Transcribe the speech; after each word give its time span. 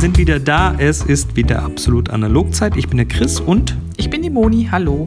sind 0.00 0.16
wieder 0.16 0.40
da. 0.40 0.74
Es 0.78 1.02
ist 1.02 1.36
wieder 1.36 1.62
absolut 1.62 2.08
Analogzeit. 2.08 2.74
Ich 2.74 2.88
bin 2.88 2.96
der 2.96 3.06
Chris 3.06 3.38
und 3.38 3.76
Ich 3.98 4.08
bin 4.08 4.22
die 4.22 4.30
Moni, 4.30 4.66
hallo. 4.70 5.06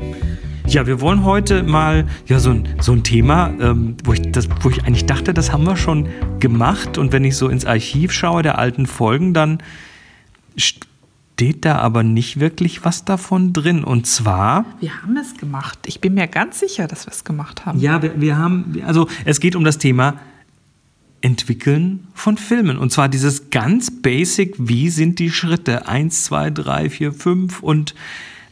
ja, 0.68 0.86
wir 0.86 1.02
wollen 1.02 1.24
heute 1.24 1.64
mal 1.64 2.06
ja 2.28 2.38
so 2.38 2.52
ein, 2.52 2.70
so 2.80 2.92
ein 2.92 3.04
Thema, 3.04 3.50
ähm, 3.60 3.98
wo, 4.04 4.14
ich 4.14 4.22
das, 4.32 4.48
wo 4.62 4.70
ich 4.70 4.84
eigentlich 4.84 5.08
dachte, 5.08 5.34
das 5.34 5.52
haben 5.52 5.64
wir 5.66 5.78
schon 5.78 6.10
gemacht. 6.40 7.00
Und 7.00 7.12
wenn 7.12 7.24
ich 7.24 7.36
so 7.38 7.48
ins 7.50 7.66
Archiv 7.66 8.12
schaue 8.12 8.44
der 8.44 8.60
alten 8.60 8.86
Folgen, 8.86 9.34
dann 9.34 9.64
steht 10.58 11.66
da 11.66 11.78
aber 11.80 12.04
nicht 12.04 12.40
wirklich 12.40 12.86
was 12.86 13.04
davon 13.04 13.52
drin. 13.52 13.84
Und 13.84 14.06
zwar 14.06 14.64
Wir 14.80 15.02
haben 15.02 15.18
es 15.18 15.36
gemacht. 15.38 15.80
Ich 15.88 16.02
bin 16.02 16.14
mir 16.14 16.28
ganz 16.28 16.60
sicher, 16.60 16.88
dass 16.88 17.08
wir 17.08 17.14
es 17.14 17.24
gemacht 17.24 17.66
haben. 17.66 17.80
Ja, 17.80 18.04
wir, 18.04 18.22
wir 18.22 18.38
haben, 18.38 18.76
also 18.86 19.08
es 19.26 19.40
geht 19.40 19.56
um 19.56 19.64
das 19.64 19.80
Thema 19.80 20.20
Entwickeln 21.24 22.08
von 22.14 22.38
Filmen. 22.38 22.78
Und 22.78 22.92
zwar 22.92 23.08
dieses 23.08 23.50
ganz 23.50 24.02
basic, 24.02 24.56
wie 24.60 24.90
sind 24.90 25.20
die 25.20 25.32
Schritte? 25.32 25.88
Eins, 25.88 26.26
zwei, 26.26 26.50
drei, 26.50 26.90
vier, 26.90 27.14
fünf. 27.14 27.64
Und 27.64 27.96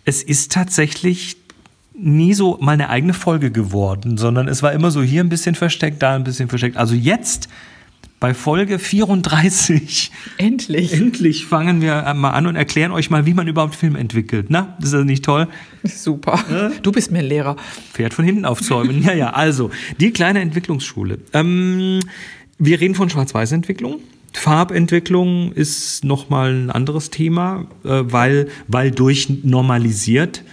es 0.05 0.23
ist 0.23 0.53
tatsächlich 0.53 1.35
nie 1.93 2.33
so 2.33 2.57
mal 2.61 2.71
eine 2.71 2.89
eigene 2.89 3.13
Folge 3.13 3.51
geworden, 3.51 4.17
sondern 4.17 4.47
es 4.47 4.63
war 4.63 4.71
immer 4.71 4.89
so 4.89 5.03
hier 5.03 5.21
ein 5.21 5.29
bisschen 5.29 5.55
versteckt, 5.55 6.01
da 6.01 6.15
ein 6.15 6.23
bisschen 6.23 6.47
versteckt. 6.47 6.77
Also 6.77 6.95
jetzt 6.95 7.49
bei 8.21 8.33
Folge 8.33 8.79
34 8.79 10.11
Endlich. 10.37 10.93
endlich 10.93 11.45
fangen 11.47 11.81
wir 11.81 12.13
mal 12.13 12.29
an 12.29 12.47
und 12.47 12.55
erklären 12.55 12.91
euch 12.91 13.09
mal, 13.09 13.25
wie 13.25 13.33
man 13.33 13.47
überhaupt 13.47 13.75
Film 13.75 13.95
entwickelt. 13.95 14.45
Na, 14.49 14.77
ist 14.81 14.93
das 14.93 15.03
nicht 15.03 15.25
toll? 15.25 15.47
Super. 15.83 16.71
Du 16.83 16.91
bist 16.91 17.11
mir 17.11 17.21
Lehrer. 17.23 17.57
Pferd 17.93 18.13
von 18.13 18.23
hinten 18.23 18.45
aufzäumen. 18.45 19.01
ja, 19.03 19.13
ja, 19.13 19.31
also, 19.31 19.71
die 19.99 20.11
kleine 20.11 20.39
Entwicklungsschule. 20.39 21.17
Ähm, 21.33 21.99
wir 22.63 22.79
reden 22.79 22.93
von 22.93 23.09
Schwarz-Weiß-Entwicklung. 23.09 24.01
Farbentwicklung 24.33 25.51
ist 25.51 26.05
nochmal 26.05 26.53
ein 26.53 26.69
anderes 26.69 27.09
Thema, 27.09 27.65
äh, 27.83 28.03
weil, 28.03 28.49
weil 28.67 28.91
durchnormalisiert. 28.91 30.43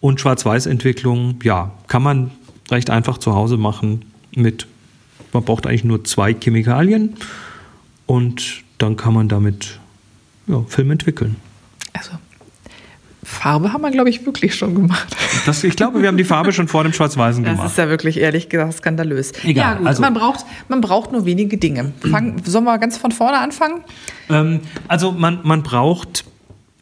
Und 0.00 0.20
Schwarz-Weiß-Entwicklung, 0.20 1.40
ja, 1.42 1.72
kann 1.88 2.04
man 2.04 2.30
recht 2.70 2.88
einfach 2.88 3.18
zu 3.18 3.34
Hause 3.34 3.56
machen 3.56 4.04
mit, 4.34 4.68
man 5.32 5.42
braucht 5.42 5.66
eigentlich 5.66 5.82
nur 5.82 6.04
zwei 6.04 6.32
Chemikalien 6.34 7.16
und 8.06 8.62
dann 8.78 8.96
kann 8.96 9.12
man 9.12 9.28
damit 9.28 9.80
ja, 10.46 10.62
Film 10.68 10.92
entwickeln. 10.92 11.34
Also, 11.94 12.12
Farbe 13.28 13.72
haben 13.72 13.82
wir, 13.82 13.90
glaube 13.90 14.08
ich, 14.08 14.24
wirklich 14.24 14.54
schon 14.54 14.74
gemacht. 14.74 15.16
Das, 15.46 15.64
ich 15.64 15.74
glaube, 15.74 16.00
wir 16.00 16.06
haben 16.08 16.16
die 16.16 16.24
Farbe 16.24 16.52
schon 16.52 16.68
vor 16.68 16.84
dem 16.84 16.92
Schwarz-Weißen 16.92 17.42
Das 17.42 17.52
gemacht. 17.54 17.70
ist 17.70 17.76
ja 17.78 17.88
wirklich, 17.88 18.18
ehrlich 18.20 18.48
gesagt, 18.48 18.74
skandalös. 18.74 19.32
Egal, 19.44 19.54
ja, 19.72 19.74
gut. 19.78 19.86
also- 19.88 20.00
man, 20.02 20.14
braucht, 20.14 20.46
man 20.68 20.80
braucht 20.80 21.10
nur 21.12 21.24
wenige 21.26 21.58
Dinge. 21.58 21.92
Fang, 22.08 22.36
sollen 22.44 22.64
wir 22.64 22.78
ganz 22.78 22.96
von 22.96 23.10
vorne 23.10 23.38
anfangen? 23.38 23.82
Ähm, 24.30 24.60
also 24.86 25.10
man, 25.10 25.40
man 25.42 25.62
braucht 25.64 26.24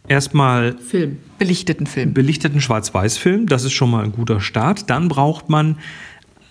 erstmal 0.06 0.76
Film. 0.78 1.18
Belichteten 1.38 1.86
Film. 1.86 2.12
belichteten 2.14 2.60
Schwarz-Weiß-Film, 2.60 3.46
das 3.46 3.64
ist 3.64 3.72
schon 3.72 3.90
mal 3.90 4.04
ein 4.04 4.12
guter 4.12 4.40
Start. 4.40 4.90
Dann 4.90 5.08
braucht 5.08 5.48
man 5.48 5.78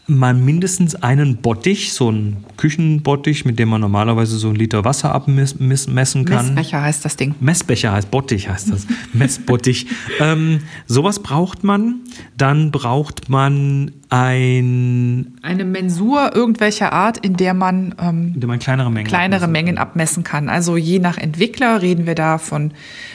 mal 0.07 0.33
mindestens 0.33 0.95
einen 0.95 1.37
Bottich, 1.37 1.93
so 1.93 2.09
einen 2.09 2.43
Küchenbottich, 2.57 3.45
mit 3.45 3.57
dem 3.57 3.69
man 3.69 3.81
normalerweise 3.81 4.37
so 4.37 4.47
einen 4.47 4.57
Liter 4.57 4.83
Wasser 4.83 5.13
abmessen 5.13 6.25
kann. 6.25 6.53
Messbecher 6.53 6.81
heißt 6.81 7.05
das 7.05 7.15
Ding. 7.15 7.35
Messbecher 7.39 7.93
heißt 7.93 8.11
Bottich, 8.11 8.49
heißt 8.49 8.71
das. 8.71 8.85
Messbottich. 9.13 9.87
ähm, 10.19 10.59
sowas 10.87 11.19
braucht 11.19 11.63
man. 11.63 12.01
Dann 12.37 12.71
braucht 12.71 13.29
man 13.29 13.91
ein, 14.09 15.37
Eine 15.41 15.65
Mensur 15.65 16.35
irgendwelcher 16.35 16.91
Art, 16.91 17.17
in 17.17 17.35
der 17.35 17.53
man 17.53 17.95
ähm, 17.99 18.31
in 18.35 18.41
dem 18.41 18.47
man 18.49 18.59
kleinere 18.59 18.91
Mengen 18.91 19.07
kleinere 19.07 19.45
abmessen 19.45 19.51
Mengen 19.51 19.77
abmessen 19.77 20.23
kann. 20.23 20.49
Also 20.49 20.75
je 20.75 20.99
nach 20.99 21.17
Entwickler 21.17 21.81
reden 21.81 22.05
wir 22.05 22.15
da 22.15 22.37
von 22.37 22.71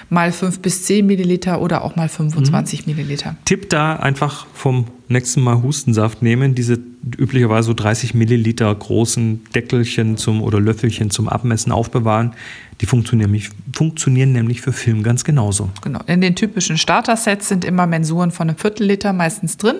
mal 0.08 0.32
5 0.32 0.60
bis 0.60 0.84
10 0.84 1.06
Milliliter 1.06 1.60
oder 1.60 1.84
auch 1.84 1.96
mal 1.96 2.08
25 2.08 2.86
Milliliter. 2.86 3.36
Tipp 3.44 3.68
da 3.70 3.96
einfach 3.96 4.46
vom 4.54 4.86
nächsten 5.08 5.40
Mal 5.42 5.62
Hustensaft 5.62 6.22
nehmen, 6.22 6.54
diese 6.54 6.78
üblicherweise 7.18 7.66
so 7.68 7.74
30 7.74 8.14
Milliliter 8.14 8.74
großen 8.74 9.44
Deckelchen 9.54 10.16
zum 10.16 10.42
oder 10.42 10.60
Löffelchen 10.60 11.10
zum 11.10 11.28
Abmessen 11.28 11.72
aufbewahren. 11.72 12.32
Die 12.80 12.86
funktionieren 12.86 13.30
nämlich, 13.30 13.50
funktionieren 13.72 14.32
nämlich 14.32 14.60
für 14.60 14.72
Film 14.72 15.02
ganz 15.02 15.24
genauso. 15.24 15.68
Genau. 15.82 15.98
In 16.06 16.20
den 16.20 16.36
typischen 16.36 16.78
Starter-Sets 16.78 17.48
sind 17.48 17.64
immer 17.64 17.86
Mensuren 17.86 18.30
von 18.30 18.48
einem 18.48 18.56
Viertelliter 18.56 19.12
meistens 19.12 19.56
drin, 19.56 19.76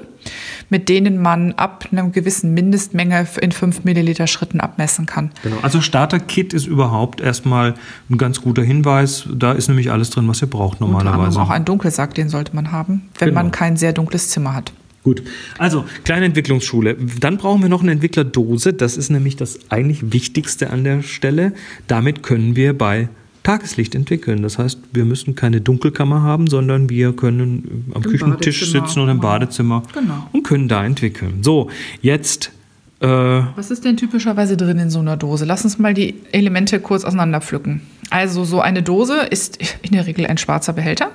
mit 0.69 0.89
denen 0.89 1.22
man 1.22 1.53
ab 1.53 1.87
einer 1.93 2.09
gewissen 2.09 2.55
Mindestmenge 2.55 3.27
in 3.41 3.53
5 3.53 3.84
Milliliter 3.84 4.27
Schritten 4.27 4.59
abmessen 4.60 5.06
kann. 5.06 5.31
Genau. 5.45 5.56
Also 5.62 5.81
Starter-Kit 5.81 6.53
ist 6.53 6.66
überhaupt 6.66 7.21
erstmal 7.21 7.75
ein 8.10 8.19
ganz 8.19 8.41
guter 8.41 8.62
Hinweis. 8.62 9.28
Da 9.33 9.53
ist 9.53 9.69
nämlich 9.69 9.93
alles 9.93 10.10
drin, 10.10 10.27
was 10.27 10.43
ihr 10.43 10.49
braucht 10.49 10.81
Unter 10.81 10.93
normalerweise. 11.03 11.41
auch 11.41 11.50
ein 11.50 11.65
Dunkelsack, 11.65 12.15
den 12.15 12.28
sollte 12.28 12.55
man 12.56 12.72
haben, 12.72 13.03
wenn 13.19 13.28
Genau. 13.28 13.43
man 13.43 13.53
kein 13.53 13.77
sehr 13.77 13.93
dunkles 13.93 14.31
Zimmer 14.31 14.55
hat. 14.55 14.72
Gut, 15.09 15.23
also 15.57 15.87
kleine 16.05 16.27
Entwicklungsschule. 16.27 16.95
Dann 17.21 17.39
brauchen 17.39 17.63
wir 17.63 17.71
noch 17.71 17.81
eine 17.83 17.93
Entwicklerdose. 17.93 18.75
Das 18.75 18.99
ist 18.99 19.09
nämlich 19.09 19.37
das 19.37 19.59
eigentlich 19.71 20.13
Wichtigste 20.13 20.69
an 20.69 20.85
der 20.85 21.03
Stelle. 21.03 21.55
Damit 21.87 22.23
können 22.23 22.57
wir 22.57 22.77
bei 22.77 23.09
Tageslicht 23.43 23.95
entwickeln. 23.95 24.43
Das 24.43 24.59
heißt, 24.59 24.79
wir 24.93 25.07
müssen 25.07 25.35
keine 25.35 25.63
Dunkelkammer 25.63 26.21
haben, 26.21 26.49
sondern 26.49 26.91
wir 26.91 27.15
können 27.15 27.87
am 27.95 28.03
Im 28.03 28.11
Küchentisch 28.11 28.71
sitzen 28.71 29.01
oder 29.01 29.13
im. 29.13 29.21
Badezimmer 29.21 29.83
Genau. 29.95 30.29
und 30.33 30.43
können 30.43 30.69
da 30.69 30.85
entwickeln. 30.85 31.39
So, 31.43 31.71
jetzt 32.03 32.53
äh, 33.01 33.07
Was 33.07 33.71
ist 33.71 33.87
denn 33.87 33.97
typischerweise 33.97 34.59
drin 34.59 34.79
in 34.79 34.91
so 34.91 34.99
einer 34.99 35.17
Dose? 35.17 35.47
Lass 35.47 35.65
uns 35.65 35.79
mal 35.79 35.95
die 35.95 36.17
Elemente 36.33 36.81
kurz 36.81 37.05
auseinanderpflücken. 37.05 37.81
Also 38.11 38.45
so 38.45 38.61
eine 38.61 38.83
Dose 38.83 39.23
ist 39.31 39.59
in 39.81 39.93
der 39.93 40.07
Regel 40.07 40.27
ein 40.27 40.37
schwarzer 40.37 40.75
Behälter. 40.75 41.11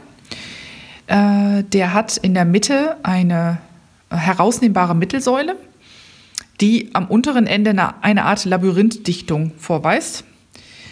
Äh, 1.06 1.64
der 1.74 1.94
hat 1.94 2.18
in 2.18 2.34
der 2.34 2.46
Mitte 2.46 2.96
eine 3.04 3.60
herausnehmbare 4.16 4.96
Mittelsäule, 4.96 5.56
die 6.62 6.90
am 6.94 7.07
unteren 7.07 7.47
Ende 7.47 7.72
eine, 7.72 8.03
eine 8.03 8.25
Art 8.25 8.46
Labyrinthdichtung 8.46 9.51
vorweist. 9.57 10.24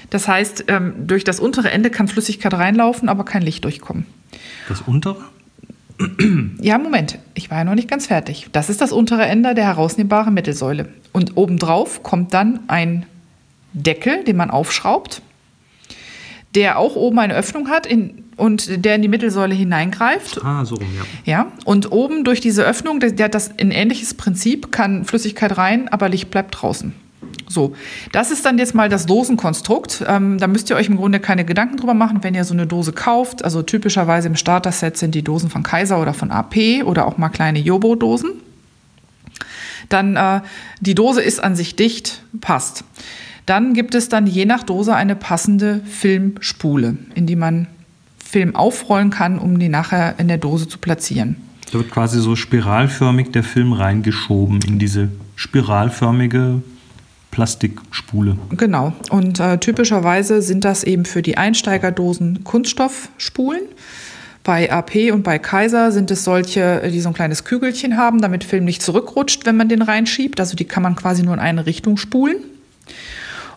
Das 0.09 0.27
heißt, 0.27 0.65
ähm, 0.67 1.07
durch 1.07 1.23
das 1.23 1.39
untere 1.39 1.71
Ende 1.71 1.89
kann 1.89 2.07
Flüssigkeit 2.07 2.53
reinlaufen, 2.53 3.07
aber 3.07 3.23
kein 3.23 3.41
Licht 3.41 3.63
durchkommen. 3.63 4.05
das 4.67 4.81
untere. 4.81 5.23
Ja, 6.59 6.77
Moment, 6.77 7.19
ich 7.35 7.51
war 7.51 7.59
ja 7.59 7.63
noch 7.63 7.75
nicht 7.75 7.87
ganz 7.87 8.07
fertig. 8.07 8.47
Das 8.51 8.69
ist 8.69 8.81
das 8.81 8.91
untere 8.91 9.23
Ende 9.25 9.53
der 9.53 9.65
herausnehmbaren 9.65 10.33
Mittelsäule. 10.33 10.89
Und 11.11 11.37
obendrauf 11.37 12.01
kommt 12.01 12.33
dann 12.33 12.61
ein 12.67 13.05
Deckel, 13.73 14.23
den 14.23 14.35
man 14.35 14.49
aufschraubt, 14.49 15.21
der 16.55 16.79
auch 16.79 16.95
oben 16.95 17.19
eine 17.19 17.35
Öffnung 17.35 17.69
hat 17.69 17.85
in, 17.85 18.23
und 18.41 18.83
der 18.85 18.95
in 18.95 19.03
die 19.03 19.07
Mittelsäule 19.07 19.53
hineingreift. 19.53 20.43
Ah, 20.43 20.65
so 20.65 20.73
rum, 20.75 20.87
ja. 20.97 21.31
Ja, 21.31 21.51
und 21.63 21.91
oben 21.91 22.23
durch 22.23 22.41
diese 22.41 22.63
Öffnung, 22.63 22.99
der, 22.99 23.11
der 23.11 23.25
hat 23.25 23.35
das 23.35 23.51
ein 23.59 23.69
ähnliches 23.69 24.15
Prinzip, 24.15 24.71
kann 24.71 25.05
Flüssigkeit 25.05 25.57
rein, 25.57 25.87
aber 25.89 26.09
Licht 26.09 26.31
bleibt 26.31 26.59
draußen. 26.59 26.93
So, 27.47 27.75
das 28.11 28.31
ist 28.31 28.43
dann 28.43 28.57
jetzt 28.57 28.73
mal 28.73 28.89
das 28.89 29.05
Dosenkonstrukt. 29.05 30.03
Ähm, 30.07 30.39
da 30.39 30.47
müsst 30.47 30.71
ihr 30.71 30.75
euch 30.75 30.87
im 30.87 30.97
Grunde 30.97 31.19
keine 31.19 31.45
Gedanken 31.45 31.77
drüber 31.77 31.93
machen, 31.93 32.23
wenn 32.23 32.33
ihr 32.33 32.43
so 32.43 32.53
eine 32.55 32.65
Dose 32.65 32.93
kauft. 32.93 33.43
Also 33.43 33.61
typischerweise 33.61 34.27
im 34.27 34.35
Starter-Set 34.35 34.97
sind 34.97 35.13
die 35.13 35.23
Dosen 35.23 35.51
von 35.51 35.61
Kaiser 35.61 36.01
oder 36.01 36.15
von 36.15 36.31
AP 36.31 36.83
oder 36.83 37.05
auch 37.05 37.17
mal 37.17 37.29
kleine 37.29 37.59
Jobo-Dosen. 37.59 38.31
Dann 39.89 40.15
äh, 40.15 40.41
die 40.79 40.95
Dose 40.95 41.21
ist 41.21 41.43
an 41.43 41.55
sich 41.55 41.75
dicht, 41.75 42.23
passt. 42.39 42.85
Dann 43.45 43.73
gibt 43.73 43.93
es 43.93 44.09
dann 44.09 44.25
je 44.25 44.45
nach 44.45 44.63
Dose 44.63 44.95
eine 44.95 45.15
passende 45.15 45.81
Filmspule, 45.85 46.97
in 47.13 47.27
die 47.27 47.35
man 47.35 47.67
Film 48.31 48.55
aufrollen 48.55 49.09
kann, 49.09 49.39
um 49.39 49.59
die 49.59 49.67
nachher 49.67 50.15
in 50.17 50.29
der 50.29 50.37
Dose 50.37 50.65
zu 50.65 50.77
platzieren. 50.77 51.35
Da 51.69 51.79
wird 51.79 51.91
quasi 51.91 52.21
so 52.21 52.37
spiralförmig 52.37 53.31
der 53.31 53.43
Film 53.43 53.73
reingeschoben 53.73 54.61
in 54.65 54.79
diese 54.79 55.09
spiralförmige 55.35 56.61
Plastikspule. 57.31 58.37
Genau. 58.51 58.93
Und 59.09 59.41
äh, 59.41 59.57
typischerweise 59.57 60.41
sind 60.41 60.63
das 60.63 60.85
eben 60.85 61.03
für 61.03 61.21
die 61.21 61.37
Einsteigerdosen 61.37 62.45
Kunststoffspulen. 62.45 63.63
Bei 64.43 64.71
AP 64.71 65.11
und 65.11 65.23
bei 65.23 65.37
Kaiser 65.37 65.91
sind 65.91 66.09
es 66.09 66.23
solche, 66.23 66.89
die 66.89 67.01
so 67.01 67.09
ein 67.09 67.13
kleines 67.13 67.43
Kügelchen 67.43 67.97
haben, 67.97 68.21
damit 68.21 68.45
Film 68.45 68.63
nicht 68.63 68.81
zurückrutscht, 68.81 69.45
wenn 69.45 69.57
man 69.57 69.67
den 69.67 69.81
reinschiebt. 69.81 70.39
Also 70.39 70.55
die 70.55 70.65
kann 70.65 70.83
man 70.83 70.95
quasi 70.95 71.21
nur 71.21 71.33
in 71.33 71.39
eine 71.41 71.65
Richtung 71.65 71.97
spulen. 71.97 72.37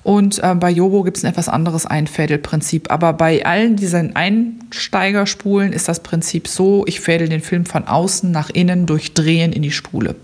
Und 0.04 0.38
äh, 0.44 0.54
bei 0.54 0.70
Jobo 0.70 1.02
gibt 1.02 1.16
es 1.16 1.24
ein 1.24 1.30
etwas 1.30 1.48
anderes 1.48 1.86
Einfädelprinzip. 1.86 2.92
Aber 2.92 3.14
bei 3.14 3.44
allen 3.44 3.74
diesen 3.74 4.14
Einsteigerspulen 4.14 5.72
ist 5.72 5.88
das 5.88 6.00
Prinzip 6.00 6.46
so, 6.46 6.84
ich 6.86 7.00
fädel 7.00 7.28
den 7.28 7.40
Film 7.40 7.64
von 7.64 7.88
außen 7.88 8.30
nach 8.30 8.50
innen 8.50 8.86
durch 8.86 9.14
Drehen 9.14 9.52
in 9.52 9.62
die 9.62 9.72
Spule. 9.72 10.14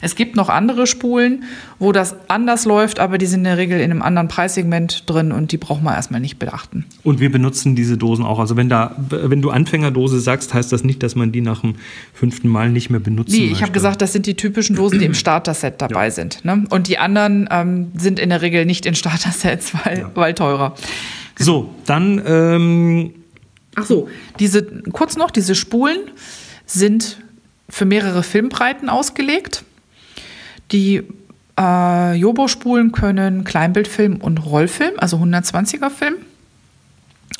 Es 0.00 0.14
gibt 0.14 0.36
noch 0.36 0.48
andere 0.48 0.86
Spulen, 0.86 1.44
wo 1.78 1.92
das 1.92 2.16
anders 2.28 2.64
läuft, 2.64 2.98
aber 2.98 3.18
die 3.18 3.26
sind 3.26 3.40
in 3.40 3.44
der 3.44 3.58
Regel 3.58 3.78
in 3.80 3.90
einem 3.90 4.02
anderen 4.02 4.28
Preissegment 4.28 5.08
drin 5.08 5.32
und 5.32 5.52
die 5.52 5.58
braucht 5.58 5.82
man 5.82 5.94
erstmal 5.94 6.20
nicht 6.20 6.38
beachten. 6.38 6.86
Und 7.02 7.20
wir 7.20 7.30
benutzen 7.30 7.76
diese 7.76 7.98
Dosen 7.98 8.24
auch. 8.24 8.38
Also 8.38 8.56
wenn 8.56 8.68
da, 8.68 8.96
wenn 9.10 9.42
du 9.42 9.50
Anfängerdose 9.50 10.20
sagst, 10.20 10.54
heißt 10.54 10.72
das 10.72 10.84
nicht, 10.84 11.02
dass 11.02 11.14
man 11.14 11.32
die 11.32 11.40
nach 11.40 11.60
dem 11.60 11.74
fünften 12.12 12.48
Mal 12.48 12.70
nicht 12.70 12.90
mehr 12.90 13.00
benutzen 13.00 13.32
Nee, 13.36 13.46
ich 13.52 13.62
habe 13.62 13.72
gesagt, 13.72 14.00
das 14.02 14.12
sind 14.12 14.26
die 14.26 14.34
typischen 14.34 14.76
Dosen, 14.76 14.98
die 14.98 15.04
im 15.04 15.14
Starter-Set 15.24 15.74
dabei 15.82 16.10
sind. 16.10 16.44
Ne? 16.44 16.64
Und 16.70 16.88
die 16.88 16.98
anderen 16.98 17.48
ähm, 17.50 17.92
sind 17.98 18.18
in 18.18 18.30
der 18.30 18.42
Regel 18.42 18.64
nicht 18.64 18.86
in 18.86 18.94
Starter-Sets, 18.94 19.72
weil, 19.84 19.98
Ja. 19.98 20.10
weil 20.14 20.34
teurer. 20.34 20.74
So, 21.38 21.74
dann 21.86 22.22
ähm, 22.26 23.10
Ach 23.76 23.84
so, 23.84 24.08
diese, 24.38 24.62
kurz 24.92 25.16
noch, 25.16 25.30
diese 25.32 25.54
Spulen 25.54 25.98
sind 26.64 27.18
für 27.68 27.84
mehrere 27.84 28.22
Filmbreiten 28.22 28.88
ausgelegt. 28.88 29.64
Die 30.72 31.02
äh, 31.58 32.14
Jobo-Spulen 32.14 32.92
können 32.92 33.44
Kleinbildfilm 33.44 34.16
und 34.16 34.38
Rollfilm, 34.38 34.94
also 34.96 35.18
120er 35.18 35.90
Film. 35.90 36.14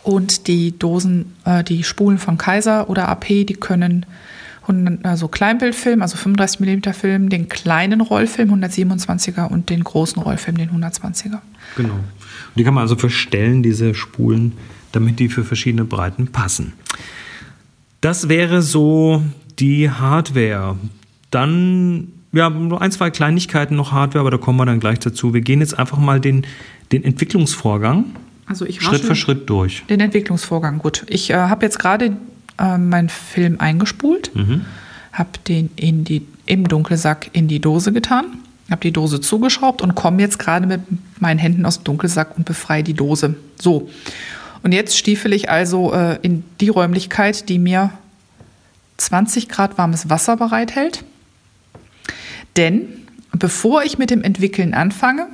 Und 0.03 0.49
die 0.49 0.79
Dosen, 0.79 1.35
äh, 1.45 1.65
die 1.65 1.83
Spulen 1.83 2.19
von 2.19 2.39
Kaiser 2.39 2.91
oder 2.91 3.09
AP, 3.09 3.27
die 3.27 3.55
können 3.55 4.07
100, 4.63 5.05
also 5.05 5.29
Kleinbildfilm, 5.29 6.03
also 6.03 6.17
35 6.17 6.61
mm 6.61 6.93
Film, 6.93 7.29
den 7.29 7.49
kleinen 7.49 8.01
Rollfilm 8.01 8.53
127er 8.53 9.49
und 9.49 9.71
den 9.71 9.85
großen 9.85 10.21
Rollfilm, 10.23 10.57
den 10.57 10.71
120er. 10.71 11.41
Genau. 11.77 11.95
Und 11.95 12.03
die 12.57 12.65
kann 12.65 12.75
man 12.75 12.83
also 12.83 12.97
verstellen, 12.97 13.63
diese 13.63 13.95
Spulen, 13.95 14.53
damit 14.93 15.19
die 15.19 15.29
für 15.29 15.45
verschiedene 15.45 15.85
Breiten 15.85 16.29
passen. 16.29 16.73
Das 18.01 18.29
wäre 18.29 18.63
so 18.63 19.23
die 19.59 19.91
Hardware. 19.91 20.77
Dann, 21.31 22.09
ja, 22.33 22.51
nur 22.51 22.81
ein, 22.81 22.93
zwei 22.93 23.11
Kleinigkeiten 23.11 23.77
noch 23.77 23.93
Hardware, 23.93 24.21
aber 24.21 24.31
da 24.31 24.39
kommen 24.39 24.59
wir 24.59 24.67
dann 24.67 24.81
gleich 24.81 24.99
dazu. 24.99 25.35
Wir 25.35 25.41
gehen 25.41 25.61
jetzt 25.61 25.79
einfach 25.79 25.99
mal 25.99 26.21
den, 26.21 26.47
den 26.93 27.05
Entwicklungsvorgang 27.05 28.05
Also 28.47 28.67
ich 28.67 28.81
Schritt 28.81 29.03
für 29.03 29.15
Schritt 29.15 29.49
durch. 29.51 29.85
Den 29.89 30.01
Entwicklungsvorgang, 30.01 30.79
gut. 30.79 31.05
Ich 31.09 31.31
äh, 31.31 31.35
habe 31.35 31.65
jetzt 31.65 31.79
gerade 31.79 32.17
äh, 32.59 32.79
meinen 32.79 33.09
Film 33.09 33.57
eingespult, 33.59 34.31
habe 35.13 35.31
den 35.49 35.71
in 35.77 36.05
die, 36.05 36.27
im 36.47 36.69
Dunkelsack 36.69 37.31
in 37.33 37.49
die 37.49 37.61
Dose 37.61 37.93
getan, 37.93 38.25
habe 38.71 38.81
die 38.81 38.93
Dose 38.93 39.21
zugeschraubt 39.21 39.83
und 39.83 39.95
komme 39.95 40.21
jetzt 40.23 40.39
gerade 40.39 40.67
mit 40.67 40.81
meinen 41.19 41.39
Händen 41.39 41.67
aus 41.67 41.79
dem 41.79 41.85
Dunkelsack 41.85 42.37
und 42.37 42.45
befreie 42.45 42.83
die 42.83 42.95
Dose. 42.95 43.35
So. 43.61 43.89
Und 44.63 44.73
jetzt 44.73 44.97
stiefel 44.97 45.33
ich 45.33 45.51
also 45.51 45.93
äh, 45.93 46.19
in 46.23 46.45
die 46.61 46.69
Räumlichkeit, 46.69 47.49
die 47.49 47.59
mir 47.59 47.91
20 49.05 49.49
Grad 49.49 49.79
warmes 49.79 50.09
Wasser 50.11 50.37
bereithält. 50.37 51.05
Denn 52.57 52.89
bevor 53.33 53.83
ich 53.83 53.99
mit 53.99 54.11
dem 54.11 54.23
Entwickeln 54.23 54.75
anfange, 54.75 55.27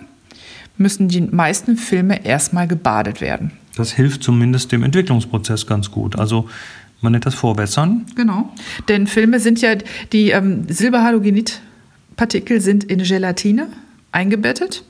müssen 0.76 1.08
die 1.08 1.20
meisten 1.20 1.76
Filme 1.76 2.25
erstmal 2.25 2.67
gebadet 2.67 3.20
werden. 3.20 3.52
Das 3.76 3.93
hilft 3.93 4.22
zumindest 4.22 4.72
dem 4.72 4.82
Entwicklungsprozess 4.82 5.67
ganz 5.67 5.90
gut. 5.90 6.19
Also 6.19 6.49
man 7.00 7.12
nennt 7.12 7.26
das 7.26 7.34
Vorbessern. 7.34 8.06
Genau. 8.14 8.52
Denn 8.88 9.06
Filme 9.06 9.40
sind 9.40 9.61
ja, 9.61 9.75
die 10.12 10.31
ähm, 10.31 10.64
Silberhalogenidpartikel 10.69 12.61
sind 12.61 12.84
in 12.84 13.02
Gelatine 13.02 13.69
eingebettet. 14.12 14.84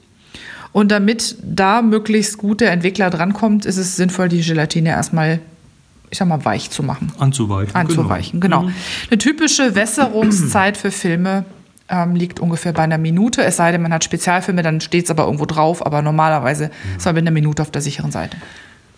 Und 0.73 0.93
damit 0.93 1.37
da 1.43 1.83
möglichst 1.83 2.39
gut 2.39 2.61
der 2.61 2.71
Entwickler 2.73 3.11
drankommt, 3.11 3.67
ist 3.67 3.77
es 3.77 3.97
sinnvoll, 3.97 4.29
die 4.29 4.41
Gelatine 4.41 4.91
erstmal, 4.91 5.41
ich 6.11 6.19
sag 6.19 6.29
mal, 6.29 6.45
weich 6.45 6.71
zu 6.71 6.83
machen. 6.83 7.13
Anzuweichen. 7.19 7.75
Anzuweichen, 7.75 8.41
genau. 8.41 8.69
Eine 9.11 9.19
typische 9.19 9.75
Wässerungszeit 9.75 10.77
für 10.77 10.91
Filme 10.91 11.45
ähm, 11.89 12.17
liegt 12.17 12.41
ungefähr 12.41 12.73
bei 12.73 12.83
einer 12.83 12.99
Minute. 12.99 13.43
Es 13.43 13.57
sei 13.57 13.73
denn, 13.73 13.83
man 13.83 13.93
hat 13.93 14.05
Spezialfilme, 14.05 14.63
dann 14.63 14.81
steht 14.81 15.05
es 15.05 15.11
aber 15.11 15.25
irgendwo 15.25 15.47
drauf. 15.47 15.85
Aber 15.85 16.03
normalerweise 16.03 16.71
ist 16.97 17.05
man 17.05 17.15
mit 17.15 17.23
einer 17.23 17.31
Minute 17.31 17.63
auf 17.63 17.71
der 17.71 17.83
sicheren 17.83 18.11
Seite. 18.11 18.37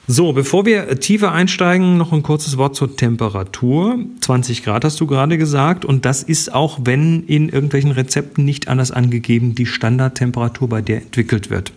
So, 0.09 0.33
bevor 0.33 0.67
wir 0.67 0.99
tiefer 0.99 1.31
einsteigen, 1.31 1.97
noch 1.97 2.13
ein 2.13 2.25
kurzes 2.25 2.57
Wort 2.57 2.75
zur 2.75 2.97
Temperatur. 2.97 4.01
20 4.21 4.65
Grad 4.65 4.85
hast 4.85 5.01
du 5.01 5.07
gerade 5.07 5.39
gesagt 5.39 5.85
und 5.85 6.05
das 6.05 6.25
ist 6.25 6.53
auch, 6.53 6.81
wenn 6.83 7.23
in 7.25 7.49
irgendwelchen 7.49 7.93
Rezepten 7.93 8.45
nicht 8.45 8.67
anders 8.67 8.91
angegeben, 8.91 9.55
die 9.55 9.65
Standardtemperatur, 9.65 10.69
bei 10.69 10.83
der 10.83 11.03
entwickelt 11.03 11.51
wird. 11.51 11.73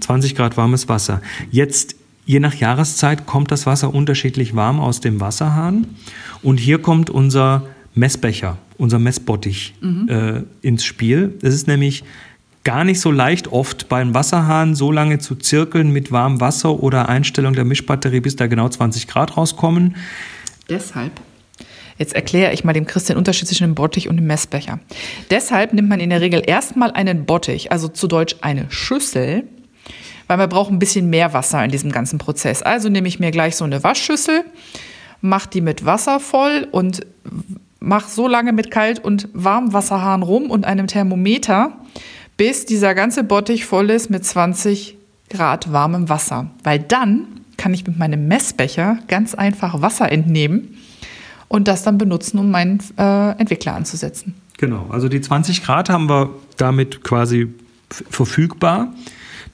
20 0.00 0.34
Grad 0.36 0.58
warmes 0.58 0.90
Wasser. 0.90 1.22
Jetzt, 1.50 1.96
je 2.26 2.40
nach 2.40 2.54
Jahreszeit, 2.54 3.26
kommt 3.26 3.50
das 3.50 3.66
Wasser 3.66 3.92
unterschiedlich 3.92 4.54
warm 4.54 4.80
aus 4.80 5.00
dem 5.00 5.20
Wasserhahn 5.20 5.86
und 6.42 6.58
hier 6.58 6.80
kommt 6.80 7.10
unser 7.10 7.66
Messbecher, 7.94 8.58
unser 8.78 8.98
Messbottich 8.98 9.74
äh, 10.08 10.42
ins 10.62 10.84
Spiel. 10.84 11.34
Es 11.42 11.54
ist 11.54 11.66
nämlich 11.66 12.04
gar 12.64 12.84
nicht 12.84 13.00
so 13.00 13.10
leicht 13.10 13.48
oft 13.48 13.88
beim 13.88 14.14
Wasserhahn 14.14 14.74
so 14.74 14.92
lange 14.92 15.18
zu 15.18 15.34
zirkeln 15.34 15.90
mit 15.92 16.12
warmem 16.12 16.40
Wasser 16.40 16.82
oder 16.82 17.08
Einstellung 17.08 17.54
der 17.54 17.64
Mischbatterie, 17.64 18.20
bis 18.20 18.36
da 18.36 18.46
genau 18.46 18.68
20 18.68 19.06
Grad 19.06 19.36
rauskommen. 19.36 19.96
Deshalb. 20.68 21.12
Jetzt 21.98 22.14
erkläre 22.14 22.52
ich 22.54 22.64
mal 22.64 22.72
dem 22.72 22.86
Christian 22.86 23.16
den 23.16 23.18
Unterschied 23.18 23.46
zwischen 23.48 23.64
einem 23.64 23.74
Bottich 23.74 24.08
und 24.08 24.16
einem 24.16 24.26
Messbecher. 24.26 24.80
Deshalb 25.28 25.74
nimmt 25.74 25.88
man 25.88 26.00
in 26.00 26.08
der 26.08 26.22
Regel 26.22 26.42
erstmal 26.46 26.90
einen 26.92 27.26
Bottich, 27.26 27.72
also 27.72 27.88
zu 27.88 28.06
Deutsch 28.06 28.36
eine 28.40 28.66
Schüssel, 28.70 29.44
weil 30.30 30.36
man 30.36 30.48
braucht 30.48 30.70
ein 30.70 30.78
bisschen 30.78 31.10
mehr 31.10 31.32
Wasser 31.32 31.64
in 31.64 31.72
diesem 31.72 31.90
ganzen 31.90 32.20
Prozess. 32.20 32.62
Also 32.62 32.88
nehme 32.88 33.08
ich 33.08 33.18
mir 33.18 33.32
gleich 33.32 33.56
so 33.56 33.64
eine 33.64 33.82
Waschschüssel, 33.82 34.44
mache 35.20 35.50
die 35.50 35.60
mit 35.60 35.84
Wasser 35.84 36.20
voll 36.20 36.68
und 36.70 37.04
mache 37.80 38.08
so 38.08 38.28
lange 38.28 38.52
mit 38.52 38.70
Kalt- 38.70 39.04
und 39.04 39.28
Warmwasserhahn 39.32 40.22
rum 40.22 40.48
und 40.48 40.64
einem 40.64 40.86
Thermometer, 40.86 41.72
bis 42.36 42.64
dieser 42.64 42.94
ganze 42.94 43.24
Bottich 43.24 43.64
voll 43.64 43.90
ist 43.90 44.08
mit 44.08 44.24
20 44.24 44.96
Grad 45.30 45.72
warmem 45.72 46.08
Wasser. 46.08 46.52
Weil 46.62 46.78
dann 46.78 47.26
kann 47.56 47.74
ich 47.74 47.84
mit 47.84 47.98
meinem 47.98 48.28
Messbecher 48.28 48.98
ganz 49.08 49.34
einfach 49.34 49.82
Wasser 49.82 50.12
entnehmen 50.12 50.76
und 51.48 51.66
das 51.66 51.82
dann 51.82 51.98
benutzen, 51.98 52.38
um 52.38 52.52
meinen 52.52 52.78
äh, 52.96 53.32
Entwickler 53.32 53.74
anzusetzen. 53.74 54.36
Genau, 54.58 54.86
also 54.90 55.08
die 55.08 55.20
20 55.20 55.64
Grad 55.64 55.90
haben 55.90 56.08
wir 56.08 56.30
damit 56.56 57.02
quasi 57.02 57.48
verfügbar. 57.88 58.92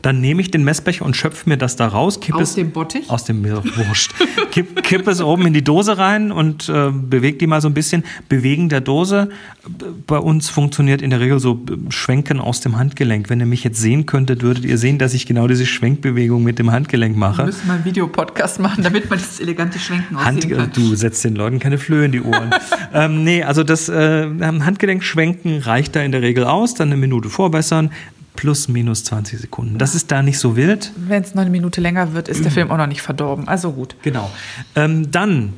Dann 0.06 0.20
nehme 0.20 0.40
ich 0.40 0.52
den 0.52 0.62
Messbecher 0.62 1.04
und 1.04 1.16
schöpfe 1.16 1.48
mir 1.48 1.56
das 1.56 1.74
da 1.74 1.88
raus. 1.88 2.20
Kipp 2.20 2.36
Aus 2.36 2.42
es, 2.50 2.54
dem 2.54 2.70
Bottich? 2.70 3.10
Aus 3.10 3.24
dem 3.24 3.44
wurscht. 3.44 4.12
kipp, 4.52 4.82
kipp 4.84 5.08
es 5.08 5.20
oben 5.20 5.46
in 5.46 5.52
die 5.52 5.64
Dose 5.64 5.98
rein 5.98 6.30
und 6.30 6.68
äh, 6.68 6.90
bewege 6.92 7.38
die 7.38 7.48
mal 7.48 7.60
so 7.60 7.66
ein 7.68 7.74
bisschen. 7.74 8.04
Bewegen 8.28 8.68
der 8.68 8.80
Dose 8.82 9.30
b- 9.66 9.84
bei 10.06 10.18
uns 10.18 10.48
funktioniert 10.48 11.02
in 11.02 11.10
der 11.10 11.18
Regel 11.18 11.40
so 11.40 11.54
b- 11.56 11.74
Schwenken 11.90 12.38
aus 12.38 12.60
dem 12.60 12.76
Handgelenk. 12.78 13.28
Wenn 13.30 13.40
ihr 13.40 13.46
mich 13.46 13.64
jetzt 13.64 13.80
sehen 13.80 14.06
könntet, 14.06 14.42
würdet 14.42 14.64
ihr 14.64 14.78
sehen, 14.78 14.98
dass 14.98 15.12
ich 15.12 15.26
genau 15.26 15.48
diese 15.48 15.66
Schwenkbewegung 15.66 16.44
mit 16.44 16.60
dem 16.60 16.70
Handgelenk 16.70 17.16
Wir 17.16 17.18
mache. 17.18 17.44
müssen 17.44 17.66
mal 17.66 17.74
einen 17.74 17.84
Videopodcast 17.84 18.60
machen, 18.60 18.84
damit 18.84 19.10
man 19.10 19.18
dieses 19.18 19.40
elegante 19.40 19.80
Schwenken 19.80 20.24
Hand, 20.24 20.38
aussehen 20.44 20.56
kann. 20.56 20.70
du 20.72 20.94
setzt 20.94 21.24
den 21.24 21.34
Leuten 21.34 21.58
keine 21.58 21.78
Flöhe 21.78 22.04
in 22.04 22.12
die 22.12 22.22
Ohren. 22.22 22.50
ähm, 22.94 23.24
nee, 23.24 23.42
also 23.42 23.64
das 23.64 23.88
äh, 23.88 24.28
Handgelenk 24.40 25.02
schwenken 25.02 25.58
reicht 25.58 25.96
da 25.96 26.02
in 26.02 26.12
der 26.12 26.22
Regel 26.22 26.44
aus, 26.44 26.74
dann 26.74 26.88
eine 26.88 26.96
Minute 26.96 27.28
vorbessern, 27.28 27.90
plus 28.36 28.68
minus 28.68 29.04
20 29.04 29.40
Sekunden. 29.40 29.78
Das 29.78 29.94
ist 29.94 30.12
da 30.12 30.22
nicht 30.22 30.38
so 30.38 30.56
wild. 30.56 30.92
Wenn 30.96 31.22
es 31.22 31.34
noch 31.34 31.42
eine 31.42 31.50
Minute 31.50 31.80
länger 31.80 32.12
wird, 32.12 32.28
ist 32.28 32.44
der 32.44 32.52
Film 32.52 32.70
auch 32.70 32.76
noch 32.76 32.86
nicht 32.86 33.02
verdorben. 33.02 33.48
Also 33.48 33.72
gut. 33.72 33.96
Genau. 34.02 34.30
Ähm, 34.74 35.10
dann 35.10 35.54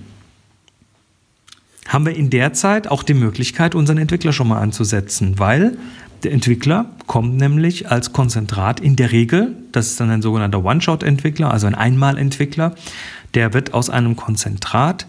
haben 1.89 2.07
wir 2.07 2.15
in 2.15 2.31
der 2.31 2.53
Zeit 2.53 2.87
auch 2.89 3.03
die 3.03 3.15
Möglichkeit, 3.15 3.75
unseren 3.75 3.99
Entwickler 3.99 4.33
schon 4.33 4.49
mal 4.49 4.61
anzusetzen, 4.61 5.39
weil 5.39 5.77
der 6.23 6.33
Entwickler 6.33 6.87
kommt 7.07 7.37
nämlich 7.37 7.91
als 7.91 8.13
Konzentrat 8.13 8.81
in 8.81 8.97
der 8.97 9.13
Regel, 9.13 9.57
das 9.73 9.87
ist 9.89 10.01
dann 10.01 10.11
ein 10.11 10.21
sogenannter 10.21 10.65
One-Shot-Entwickler, 10.65 11.51
also 11.51 11.67
ein 11.67 11.75
Einmal-Entwickler, 11.75 12.75
der 13.35 13.55
wird 13.55 13.73
aus 13.73 13.89
einem 13.89 14.17
Konzentrat 14.17 15.07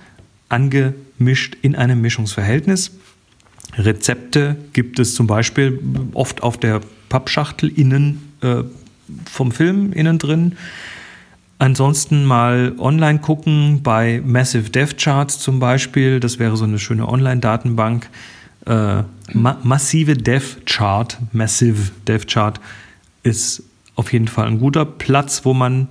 angemischt 0.50 1.58
in 1.62 1.76
einem 1.76 2.02
Mischungsverhältnis. 2.02 2.92
Rezepte 3.76 4.56
gibt 4.74 5.00
es 5.00 5.16
zum 5.16 5.28
Beispiel 5.28 5.80
oft 6.14 6.44
auf 6.44 6.58
der 6.58 6.82
Pappschachtel 7.10 7.70
innen 7.70 8.34
äh, 8.42 8.64
vom 9.30 9.52
Film 9.52 9.92
innen 9.94 10.20
drin. 10.20 10.56
Ansonsten 11.58 12.24
mal 12.24 12.74
online 12.78 13.20
gucken 13.20 13.82
bei 13.84 14.22
Massive 14.24 14.70
Dev 14.70 14.96
Charts 14.96 15.40
zum 15.40 15.60
Beispiel. 15.60 16.20
Das 16.22 16.40
wäre 16.40 16.56
so 16.56 16.64
eine 16.64 16.80
schöne 16.80 17.08
Online-Datenbank. 17.08 18.10
Äh, 18.66 19.04
ma 19.34 19.58
massive 19.64 20.16
Dev 20.16 20.58
Chart, 20.66 21.18
Massive 21.34 21.92
Dev 22.08 22.28
Chart 22.28 22.60
ist 23.24 23.64
auf 23.96 24.14
jeden 24.14 24.28
Fall 24.28 24.48
ein 24.48 24.60
guter 24.60 24.86
Platz, 24.86 25.44
wo 25.44 25.54
man 25.54 25.90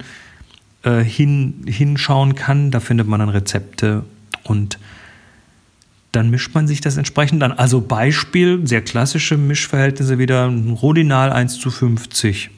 äh, 0.82 1.00
hin, 1.00 1.64
hinschauen 1.66 2.34
kann. 2.34 2.70
Da 2.70 2.80
findet 2.80 3.06
man 3.06 3.20
dann 3.20 3.28
Rezepte 3.28 4.04
und 4.44 4.78
dann 6.12 6.30
mischt 6.30 6.54
man 6.54 6.66
sich 6.66 6.80
das 6.80 6.96
entsprechend 6.96 7.42
an. 7.42 7.52
Also 7.52 7.80
Beispiel, 7.80 8.66
sehr 8.66 8.82
klassische 8.82 9.36
Mischverhältnisse 9.36 10.18
wieder, 10.18 10.46
ein 10.46 10.70
Rodinal 10.70 11.30
1 11.30 11.58
zu 11.58 11.70
50. 11.70 12.50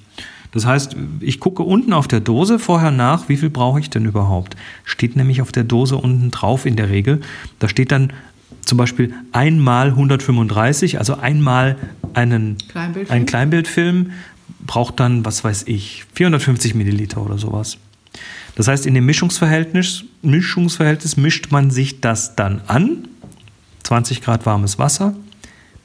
Das 0.53 0.67
heißt, 0.67 0.97
ich 1.21 1.39
gucke 1.39 1.63
unten 1.63 1.93
auf 1.93 2.09
der 2.09 2.21
Dose 2.21 2.59
vorher 2.59 2.91
nach, 2.91 3.29
wie 3.29 3.37
viel 3.37 3.51
brauche 3.51 3.79
ich 3.79 3.91
denn 3.91 4.05
überhaupt. 4.05 4.57
Steht 4.85 5.17
nämlich 5.17 5.43
auf 5.43 5.53
der 5.53 5.65
Dose 5.65 5.97
unten 5.97 6.31
drauf 6.31 6.67
in 6.67 6.77
der 6.77 6.91
Regel. 6.91 7.21
Da 7.59 7.69
steht 7.69 7.93
dann 7.93 8.13
zum 8.65 8.79
Beispiel 8.79 9.15
einmal 9.33 9.89
135, 9.89 10.99
also 10.99 11.17
einmal 11.17 11.77
einen 12.15 12.57
Kleinbildfilm. 12.69 13.21
ein 13.21 13.27
Kleinbildfilm 13.27 14.11
braucht 14.67 15.01
dann, 15.01 15.25
was 15.25 15.43
weiß 15.43 15.65
ich, 15.67 16.05
450 16.15 16.75
Milliliter 16.75 17.23
oder 17.23 17.39
sowas. 17.39 17.79
Das 18.57 18.69
heißt, 18.69 18.87
in 18.87 18.95
dem 18.95 19.07
Mischungsverhältnis, 19.07 20.05
Mischungsverhältnis 20.23 21.17
mischt 21.17 21.51
man 21.51 21.71
sich 21.71 22.01
das 22.01 22.37
dann 22.37 22.61
an, 22.67 23.09
20 23.83 24.23
Grad 24.23 24.47
warmes 24.47 24.79
Wasser, 24.79 25.15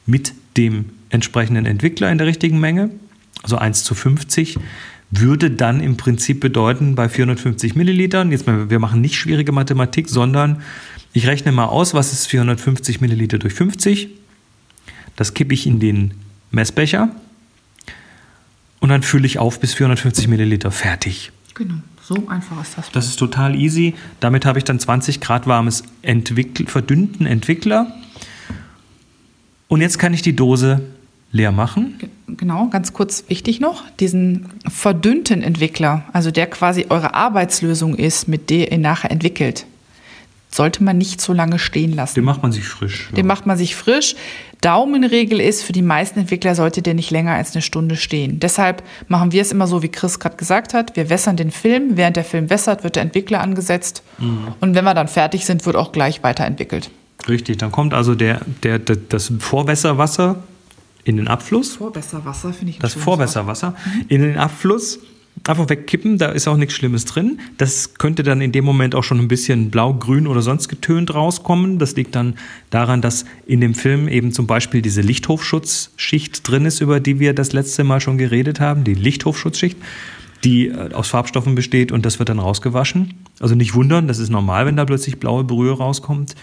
mit 0.06 0.34
dem 0.58 0.86
entsprechenden 1.10 1.66
Entwickler 1.66 2.12
in 2.12 2.18
der 2.18 2.28
richtigen 2.28 2.60
Menge, 2.60 2.90
also 3.44 3.58
1 3.58 3.84
zu 3.84 3.96
50, 3.96 4.58
würde 5.12 5.52
dann 5.52 5.80
im 5.80 5.98
Prinzip 5.98 6.40
bedeuten, 6.40 6.96
bei 6.96 7.10
450 7.10 7.76
Millilitern, 7.76 8.32
jetzt 8.32 8.48
mal, 8.48 8.70
wir 8.70 8.80
machen 8.80 9.02
nicht 9.02 9.16
schwierige 9.16 9.52
Mathematik, 9.52 10.10
sondern 10.10 10.62
ich 11.14 11.28
rechne 11.28 11.52
mal 11.52 11.66
aus, 11.66 11.94
was 11.94 12.12
ist 12.12 12.28
450 12.28 13.02
Milliliter 13.02 13.38
durch 13.38 13.54
50. 13.54 14.10
Das 15.16 15.34
kippe 15.34 15.54
ich 15.54 15.66
in 15.66 15.80
den 15.80 16.16
Messbecher 16.52 17.10
und 18.80 18.90
dann 18.90 19.04
fülle 19.04 19.26
ich 19.26 19.40
auf 19.40 19.60
bis 19.60 19.74
450 19.74 20.28
Milliliter. 20.28 20.72
Fertig. 20.72 21.32
Genau, 21.54 21.76
so 22.08 22.28
einfach 22.28 22.62
ist 22.62 22.78
das. 22.78 22.92
Das 22.92 23.08
ist 23.08 23.16
total 23.16 23.56
easy. 23.56 23.96
Damit 24.20 24.46
habe 24.46 24.60
ich 24.60 24.64
dann 24.64 24.80
20 24.80 25.22
Grad 25.22 25.48
warmes 25.48 25.84
Entwickl 26.04 26.68
verdünnten 26.68 27.26
Entwickler. 27.26 27.88
Und 29.68 29.82
jetzt 29.82 29.98
kann 29.98 30.14
ich 30.14 30.22
die 30.22 30.36
Dose 30.36 30.82
leer 31.32 31.52
machen. 31.52 32.00
Genau, 32.28 32.68
ganz 32.68 32.94
kurz 32.94 33.26
wichtig 33.28 33.60
noch, 33.60 33.84
diesen 34.00 34.50
verdünnten 34.68 35.42
Entwickler, 35.42 36.06
also 36.14 36.32
der 36.32 36.48
quasi 36.48 36.86
eure 36.90 37.14
Arbeitslösung 37.14 37.96
ist, 37.96 38.28
mit 38.28 38.50
der 38.50 38.72
ihr 38.72 38.78
nachher 38.78 39.12
entwickelt, 39.12 39.66
sollte 40.50 40.84
man 40.84 40.98
nicht 40.98 41.20
so 41.20 41.34
lange 41.34 41.60
stehen 41.60 41.94
lassen. 41.94 42.16
Den 42.16 42.24
macht 42.24 42.42
man 42.42 42.52
sich 42.52 42.66
frisch. 42.66 43.10
Den 43.18 43.28
macht 43.28 43.46
man 43.46 43.58
sich 43.58 43.76
frisch. 43.76 44.16
Daumenregel 44.66 45.40
ist, 45.40 45.62
für 45.62 45.74
die 45.74 45.84
meisten 45.84 46.22
Entwickler 46.22 46.56
sollte 46.56 46.82
der 46.82 46.96
nicht 46.96 47.12
länger 47.12 47.34
als 47.34 47.54
eine 47.54 47.62
Stunde 47.62 47.96
stehen. 47.96 48.40
Deshalb 48.40 48.82
machen 49.08 49.32
wir 49.32 49.44
es 49.44 49.52
immer 49.52 49.68
so, 49.68 49.84
wie 49.84 49.90
Chris 49.90 50.20
gerade 50.20 50.38
gesagt 50.38 50.74
hat. 50.74 50.96
Wir 50.96 51.12
wässern 51.12 51.38
den 51.38 51.52
Film. 51.52 51.98
Während 51.98 52.18
der 52.18 52.24
Film 52.24 52.50
wässert, 52.50 52.84
wird 52.84 52.96
der 52.96 53.04
Entwickler 53.04 53.42
angesetzt. 53.42 54.02
Mhm. 54.18 54.48
Und 54.62 54.74
wenn 54.74 54.84
wir 54.84 54.96
dann 54.96 55.08
fertig 55.08 55.46
sind, 55.46 55.68
wird 55.68 55.76
auch 55.76 55.92
gleich 55.92 56.24
weiterentwickelt. 56.24 56.90
Richtig, 57.30 57.58
dann 57.58 57.72
kommt 57.72 57.94
also 57.94 58.16
der, 58.16 58.42
der, 58.64 58.80
der 58.80 58.96
das 58.96 59.32
Vorwässerwasser 59.38 60.44
in 61.04 61.18
den 61.18 61.28
Abfluss. 61.28 61.76
Vorwässerwasser 61.76 62.52
finde 62.52 62.72
ich. 62.72 62.80
Das 62.80 62.96
Vorwässerwasser 62.96 63.72
mhm. 63.72 64.06
in 64.08 64.22
den 64.24 64.38
Abfluss. 64.38 65.00
Einfach 65.48 65.70
wegkippen, 65.70 66.18
da 66.18 66.30
ist 66.30 66.48
auch 66.48 66.58
nichts 66.58 66.74
Schlimmes 66.74 67.06
drin. 67.06 67.40
Das 67.60 67.94
könnte 67.94 68.24
dann 68.24 68.42
in 68.42 68.52
dem 68.52 68.66
Moment 68.66 68.96
auch 68.96 69.04
schon 69.04 69.20
ein 69.20 69.28
bisschen 69.28 69.70
blau, 69.70 69.94
grün 69.94 70.26
oder 70.26 70.42
sonst 70.42 70.70
getönt 70.70 71.14
rauskommen. 71.14 71.78
Das 71.78 71.96
liegt 71.96 72.16
dann 72.16 72.36
daran, 72.72 73.02
dass 73.02 73.26
in 73.46 73.62
dem 73.62 73.76
Film 73.76 74.08
eben 74.08 74.32
zum 74.32 74.48
Beispiel 74.48 74.82
diese 74.82 75.02
Lichthofschutzschicht 75.02 76.48
drin 76.48 76.66
ist, 76.66 76.82
über 76.82 77.00
die 77.00 77.20
wir 77.20 77.36
das 77.36 77.54
letzte 77.54 77.84
Mal 77.84 78.02
schon 78.02 78.18
geredet 78.18 78.60
haben, 78.60 78.84
die 78.84 78.96
Lichthofschutzschicht, 78.96 79.78
die 80.44 80.70
äh, 80.70 80.94
aus 80.94 81.10
Farbstoffen 81.10 81.54
besteht 81.54 81.92
und 81.92 82.08
das 82.08 82.18
wird 82.18 82.30
dann 82.30 82.40
rausgewaschen. 82.40 83.14
Also 83.40 83.54
nicht 83.54 83.76
wundern, 83.76 84.08
das 84.08 84.18
ist 84.18 84.32
normal, 84.32 84.66
wenn 84.66 84.78
da 84.78 84.86
plötzlich 84.86 85.20
blaue 85.20 85.44
Brühe 85.44 85.74
rauskommt. 85.74 86.36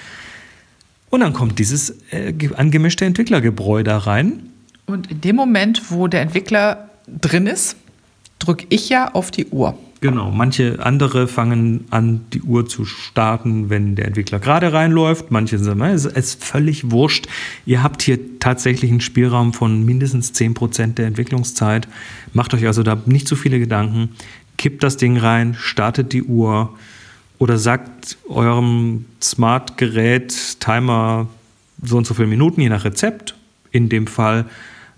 Und 1.11 1.21
dann 1.21 1.33
kommt 1.33 1.59
dieses 1.59 1.97
äh, 2.13 2.33
angemischte 2.57 3.05
Entwicklergebräu 3.05 3.83
da 3.83 3.99
rein. 3.99 4.45
Und 4.87 5.11
in 5.11 5.21
dem 5.21 5.35
Moment, 5.35 5.91
wo 5.91 6.07
der 6.07 6.21
Entwickler 6.21 6.89
drin 7.09 7.49
ist, 7.49 7.77
drücke 8.47 8.67
ich 8.69 8.89
ja 8.89 9.13
auf 9.13 9.31
die 9.31 9.47
Uhr. 9.47 9.79
Genau, 10.03 10.33
manche 10.33 10.85
andere 10.85 11.29
fangen 11.29 11.85
an, 11.91 12.23
die 12.33 12.43
Uhr 12.43 12.67
zu 12.67 12.85
starten, 12.85 13.71
wenn 13.71 13.95
der 13.95 14.07
Entwickler 14.07 14.41
gerade 14.41 14.73
reinläuft. 14.73 15.31
Manche 15.31 15.59
sagen, 15.61 15.81
es 15.83 16.07
ist 16.07 16.43
völlig 16.43 16.91
wurscht. 16.91 17.29
Ihr 17.67 17.85
habt 17.85 18.03
hier 18.03 18.41
tatsächlich 18.41 18.91
einen 18.91 19.01
Spielraum 19.01 19.53
von 19.53 19.85
mindestens 19.85 20.33
10% 20.35 20.95
der 20.95 21.07
Entwicklungszeit. 21.07 21.87
Macht 22.33 22.53
euch 22.53 22.67
also 22.67 22.83
da 22.83 23.01
nicht 23.07 23.29
zu 23.29 23.37
viele 23.37 23.61
Gedanken. 23.61 24.09
Kippt 24.59 24.83
das 24.83 24.97
Ding 24.97 25.19
rein, 25.19 25.55
startet 25.57 26.13
die 26.13 26.25
Uhr 26.25 26.77
oder 27.39 27.57
sagt 27.57 28.19
eurem 28.29 29.05
Smart-Gerät 29.23 30.59
Timer 30.59 31.29
so 31.81 31.97
und 31.97 32.09
so 32.09 32.15
viele 32.15 32.29
Minuten, 32.29 32.61
je 32.61 32.69
nach 32.69 32.85
Rezept. 32.85 33.37
In 33.71 33.89
dem 33.89 34.09
Fall 34.09 34.47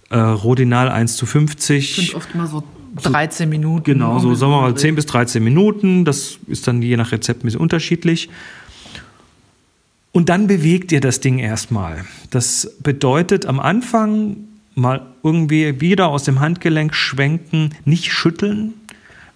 äh, 0.08 0.16
Rodinal 0.18 0.88
1 0.88 1.16
zu 1.16 1.26
50. 1.26 1.96
Sind 1.96 2.14
oft 2.14 2.34
immer 2.34 2.46
so 2.46 2.64
13 3.02 3.48
Minuten. 3.48 3.84
Genau, 3.84 4.18
so 4.18 4.34
sagen 4.34 4.52
wir 4.52 4.60
mal 4.60 4.74
10 4.74 4.94
bis 4.94 5.06
13 5.06 5.42
Minuten. 5.42 6.04
Das 6.04 6.38
ist 6.46 6.66
dann 6.66 6.82
je 6.82 6.96
nach 6.96 7.12
Rezept 7.12 7.42
ein 7.42 7.46
bisschen 7.46 7.60
unterschiedlich. 7.60 8.28
Und 10.12 10.28
dann 10.28 10.46
bewegt 10.46 10.92
ihr 10.92 11.00
das 11.00 11.20
Ding 11.20 11.38
erstmal. 11.38 12.04
Das 12.30 12.76
bedeutet 12.80 13.46
am 13.46 13.58
Anfang 13.58 14.36
mal 14.74 15.06
irgendwie 15.22 15.80
wieder 15.80 16.08
aus 16.08 16.24
dem 16.24 16.40
Handgelenk 16.40 16.94
schwenken, 16.94 17.70
nicht 17.84 18.12
schütteln, 18.12 18.74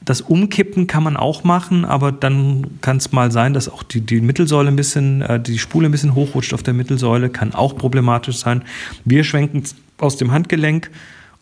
das 0.09 0.23
Umkippen 0.23 0.87
kann 0.87 1.03
man 1.03 1.17
auch 1.17 1.45
machen, 1.45 1.85
aber 1.85 2.13
dann 2.13 2.79
kann 2.81 2.97
es 2.97 3.13
mal 3.13 3.31
sein, 3.31 3.53
dass 3.53 3.69
auch 3.69 3.83
die, 3.83 4.01
die 4.01 4.23
Mittelsäule 4.23 4.69
ein 4.69 4.77
bisschen, 4.77 5.21
äh, 5.23 5.39
die 5.39 5.59
Spule 5.59 5.89
ein 5.89 5.93
bisschen 5.93 6.15
hochrutscht 6.15 6.55
auf 6.55 6.63
der 6.63 6.73
Mittelsäule, 6.73 7.29
kann 7.29 7.55
auch 7.55 7.77
problematisch 7.77 8.39
sein. 8.39 8.63
Wir 9.05 9.23
schwenken 9.25 9.65
aus 9.99 10.17
dem 10.17 10.33
Handgelenk 10.33 10.91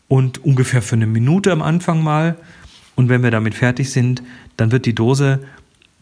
und 0.09 0.45
ungefähr 0.45 0.83
für 0.83 0.97
eine 0.97 1.07
Minute 1.07 1.53
am 1.53 1.63
Anfang 1.63 2.03
mal. 2.03 2.37
Und 2.95 3.09
wenn 3.09 3.23
wir 3.23 3.31
damit 3.31 3.55
fertig 3.55 3.91
sind, 3.91 4.23
dann 4.57 4.73
wird 4.73 4.87
die 4.87 4.95
Dose, 4.95 5.41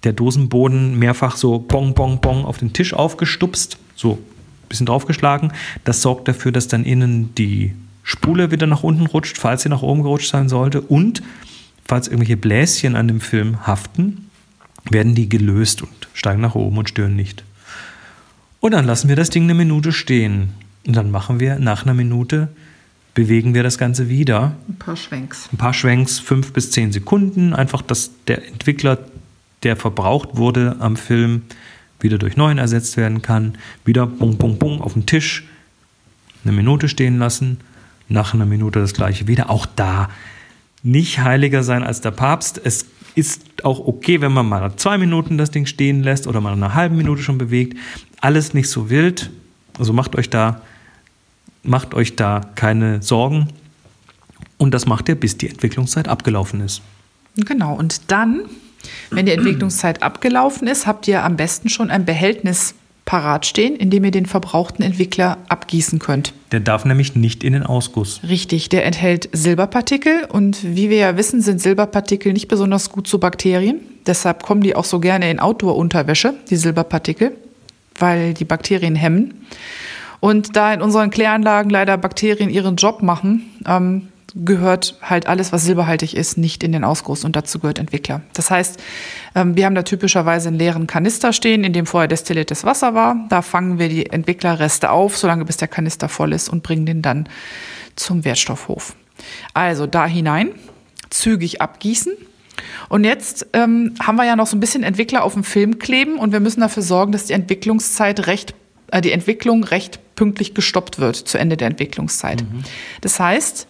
der 0.04 0.12
Dosenboden 0.12 0.99
mehrfach 0.99 1.37
so 1.37 1.58
bong, 1.58 1.94
bong, 1.94 2.20
bong 2.20 2.44
auf 2.44 2.58
den 2.58 2.73
Tisch 2.73 2.92
aufgestupst, 2.92 3.78
so 3.96 4.12
ein 4.12 4.68
bisschen 4.68 4.87
draufgeschlagen. 4.87 5.52
Das 5.84 6.02
sorgt 6.02 6.28
dafür, 6.28 6.52
dass 6.52 6.68
dann 6.68 6.84
innen 6.84 7.34
die 7.34 7.75
Spule 8.02 8.50
wieder 8.50 8.66
nach 8.66 8.82
unten 8.82 9.06
rutscht, 9.06 9.38
falls 9.38 9.62
sie 9.62 9.70
nach 9.70 9.82
oben 9.82 10.02
gerutscht 10.02 10.30
sein 10.30 10.49
sollte. 10.49 10.82
Und 10.82 11.23
falls 11.84 12.06
irgendwelche 12.06 12.37
Bläschen 12.37 12.96
an 12.96 13.08
dem 13.08 13.20
Film 13.20 13.66
haften, 13.66 14.30
werden 14.90 15.14
die 15.14 15.28
gelöst 15.28 15.82
und 15.82 16.08
steigen 16.12 16.42
nach 16.42 16.54
oben 16.54 16.76
und 16.76 16.90
stören 16.90 17.16
nicht. 17.16 17.44
Und 18.61 18.73
dann 18.73 18.84
lassen 18.84 19.08
wir 19.08 19.16
das 19.16 19.30
Ding 19.30 19.44
eine 19.44 19.54
Minute 19.54 19.92
stehen. 19.92 20.50
Und 20.87 20.94
dann 20.96 21.11
machen 21.11 21.40
wir 21.40 21.58
nach 21.58 21.84
einer 21.84 21.94
Minute, 21.94 22.49
bewegen 23.14 23.54
wir 23.54 23.62
das 23.62 23.78
Ganze 23.78 24.09
wieder. 24.09 24.56
Ein 24.68 24.76
paar 24.76 24.97
Schwenks. 24.97 25.49
Ein 25.52 25.56
paar 25.56 25.73
Schwenks, 25.73 26.18
fünf 26.18 26.52
bis 26.52 26.73
zehn 26.73 26.92
Sekunden. 26.92 27.54
Einfach, 27.54 27.80
dass 27.80 28.11
der 28.26 28.47
Entwickler, 28.47 28.99
der 29.62 29.76
verbraucht 29.76 30.37
wurde 30.37 30.76
am 30.80 30.97
Film, 30.97 31.42
wieder 32.00 32.18
durch 32.18 32.37
neuen 32.37 32.59
ersetzt 32.59 32.97
werden 32.97 33.23
kann. 33.23 33.56
Wieder 33.85 34.06
bung, 34.06 34.37
bung, 34.37 34.59
bung 34.59 34.80
auf 34.80 34.92
den 34.94 35.06
Tisch. 35.06 35.44
Eine 36.44 36.52
Minute 36.52 36.88
stehen 36.88 37.18
lassen. 37.18 37.61
Nach 38.09 38.35
einer 38.35 38.47
Minute 38.47 38.80
das 38.80 38.92
gleiche 38.92 39.28
wieder. 39.28 39.49
Auch 39.49 39.64
da 39.64 40.11
nicht 40.83 41.21
heiliger 41.21 41.62
sein 41.62 41.83
als 41.83 42.02
der 42.02 42.11
Papst. 42.11 42.61
Es 42.62 42.87
ist 43.14 43.64
auch 43.64 43.78
okay, 43.78 44.21
wenn 44.21 44.33
man 44.33 44.47
mal 44.47 44.76
zwei 44.76 44.99
Minuten 44.99 45.38
das 45.38 45.50
Ding 45.50 45.66
stehen 45.66 46.02
lässt 46.02 46.26
oder 46.26 46.40
mal 46.40 46.52
eine 46.52 46.75
halbe 46.75 46.97
Minute 46.97 47.23
schon 47.23 47.38
bewegt. 47.38 47.78
Alles 48.21 48.52
nicht 48.52 48.68
so 48.68 48.90
wild. 48.90 49.30
Also 49.78 49.92
macht 49.92 50.16
euch 50.16 50.28
da, 50.28 50.61
macht 51.64 51.94
euch 51.94 52.16
da 52.16 52.40
keine 52.54 53.02
Sorgen. 53.02 53.49
Und 54.59 54.73
das 54.73 54.87
macht 54.87 55.09
ihr, 55.09 55.14
bis 55.14 55.37
die 55.37 55.49
Entwicklungszeit 55.49 56.09
abgelaufen 56.09 56.61
ist. 56.61 56.83
Genau. 57.37 57.75
Und 57.75 58.11
dann, 58.11 58.42
wenn 59.11 59.26
die 59.26 59.33
Entwicklungszeit 59.33 60.02
abgelaufen 60.02 60.68
ist, 60.68 60.87
habt 60.87 61.09
ihr 61.09 61.25
am 61.25 61.37
besten 61.37 61.68
schon 61.68 61.90
ein 61.90 62.04
Behältnis 62.04 62.75
parat 63.04 63.44
stehen, 63.44 63.76
indem 63.76 64.04
ihr 64.04 64.11
den 64.11 64.26
verbrauchten 64.26 64.83
Entwickler 64.83 65.38
abgießen 65.49 65.99
könnt. 65.99 66.33
Der 66.52 66.61
darf 66.61 66.85
nämlich 66.85 67.14
nicht 67.14 67.44
in 67.44 67.52
den 67.52 67.62
Ausguss. 67.62 68.21
Richtig, 68.26 68.71
der 68.71 68.87
enthält 68.87 69.28
Silberpartikel 69.33 70.25
und 70.30 70.59
wie 70.62 70.88
wir 70.88 70.97
ja 70.97 71.16
wissen, 71.16 71.42
sind 71.42 71.61
Silberpartikel 71.61 72.33
nicht 72.33 72.49
besonders 72.49 72.90
gut 72.90 73.06
zu 73.06 73.18
Bakterien. 73.18 73.80
Deshalb 74.06 74.42
kommen 74.42 74.62
die 74.62 74.75
auch 74.75 74.85
so 74.85 75.00
gerne 75.00 75.30
in 75.30 75.38
Outdoor-Unterwäsche, 75.38 76.35
die 76.49 76.56
Silberpartikel, 76.56 77.33
weil 77.99 78.33
die 78.33 78.44
Bakterien 78.44 78.97
hemmen. 78.97 79.47
Und 80.25 80.57
da 80.57 80.73
in 80.73 80.81
unseren 80.81 81.11
Kläranlagen 81.11 81.69
leider 81.69 81.99
Bakterien 81.99 82.49
ihren 82.49 82.76
Job 82.76 83.02
machen, 83.02 83.43
ähm, 83.66 84.09
gehört 84.35 84.97
halt 85.02 85.26
alles, 85.26 85.52
was 85.52 85.64
silberhaltig 85.64 86.16
ist, 86.16 86.38
nicht 86.38 86.64
in 86.64 86.73
den 86.73 86.83
Ausguss 86.83 87.26
und 87.26 87.37
dazu 87.37 87.59
gehört 87.59 87.78
Entwickler. 87.78 88.23
Das 88.33 88.50
heißt, 88.50 88.83
ähm, 89.35 89.54
wir 89.54 89.66
haben 89.66 89.75
da 89.75 89.83
typischerweise 89.83 90.49
einen 90.49 90.57
leeren 90.57 90.87
Kanister 90.87 91.35
stehen, 91.35 91.62
in 91.62 91.75
dem 91.75 91.85
vorher 91.85 92.09
destilliertes 92.09 92.64
Wasser 92.64 92.95
war. 92.95 93.26
Da 93.28 93.43
fangen 93.43 93.78
wir 93.78 93.90
die 93.90 94.07
Entwicklerreste 94.07 94.90
auf, 94.90 95.19
solange 95.19 95.45
bis 95.45 95.59
der 95.59 95.69
Kanister 95.69 96.09
voll 96.09 96.33
ist 96.33 96.49
und 96.49 96.62
bringen 96.62 96.87
den 96.87 97.02
dann 97.02 97.28
zum 97.95 98.25
Wertstoffhof. 98.25 98.97
Also 99.52 99.87
da 99.87 100.07
hinein, 100.07 100.52
zügig 101.11 101.61
abgießen. 101.61 102.14
Und 102.88 103.04
jetzt 103.04 103.49
ähm, 103.52 103.95
haben 104.00 104.16
wir 104.16 104.25
ja 104.25 104.37
noch 104.37 104.47
so 104.47 104.57
ein 104.57 104.61
bisschen 104.61 104.85
Entwickler 104.85 105.23
auf 105.23 105.35
dem 105.35 105.45
Film 105.45 105.78
kleben 105.78 106.16
und 106.16 106.33
wir 106.33 106.40
müssen 106.40 106.62
dafür 106.62 106.83
sorgen, 106.83 107.12
dass 107.12 107.26
die 107.26 107.35
Entwicklungszeit 107.35 108.26
recht, 108.26 108.54
äh, 108.88 109.00
die 109.00 109.12
Entwicklung 109.12 109.64
recht 109.64 110.00
pünktlich 110.14 110.54
gestoppt 110.54 110.98
wird 110.98 111.16
zu 111.16 111.38
Ende 111.38 111.56
der 111.56 111.68
Entwicklungszeit. 111.68 112.42
Mhm. 112.42 112.62
Das 113.00 113.18
heißt, 113.18 113.66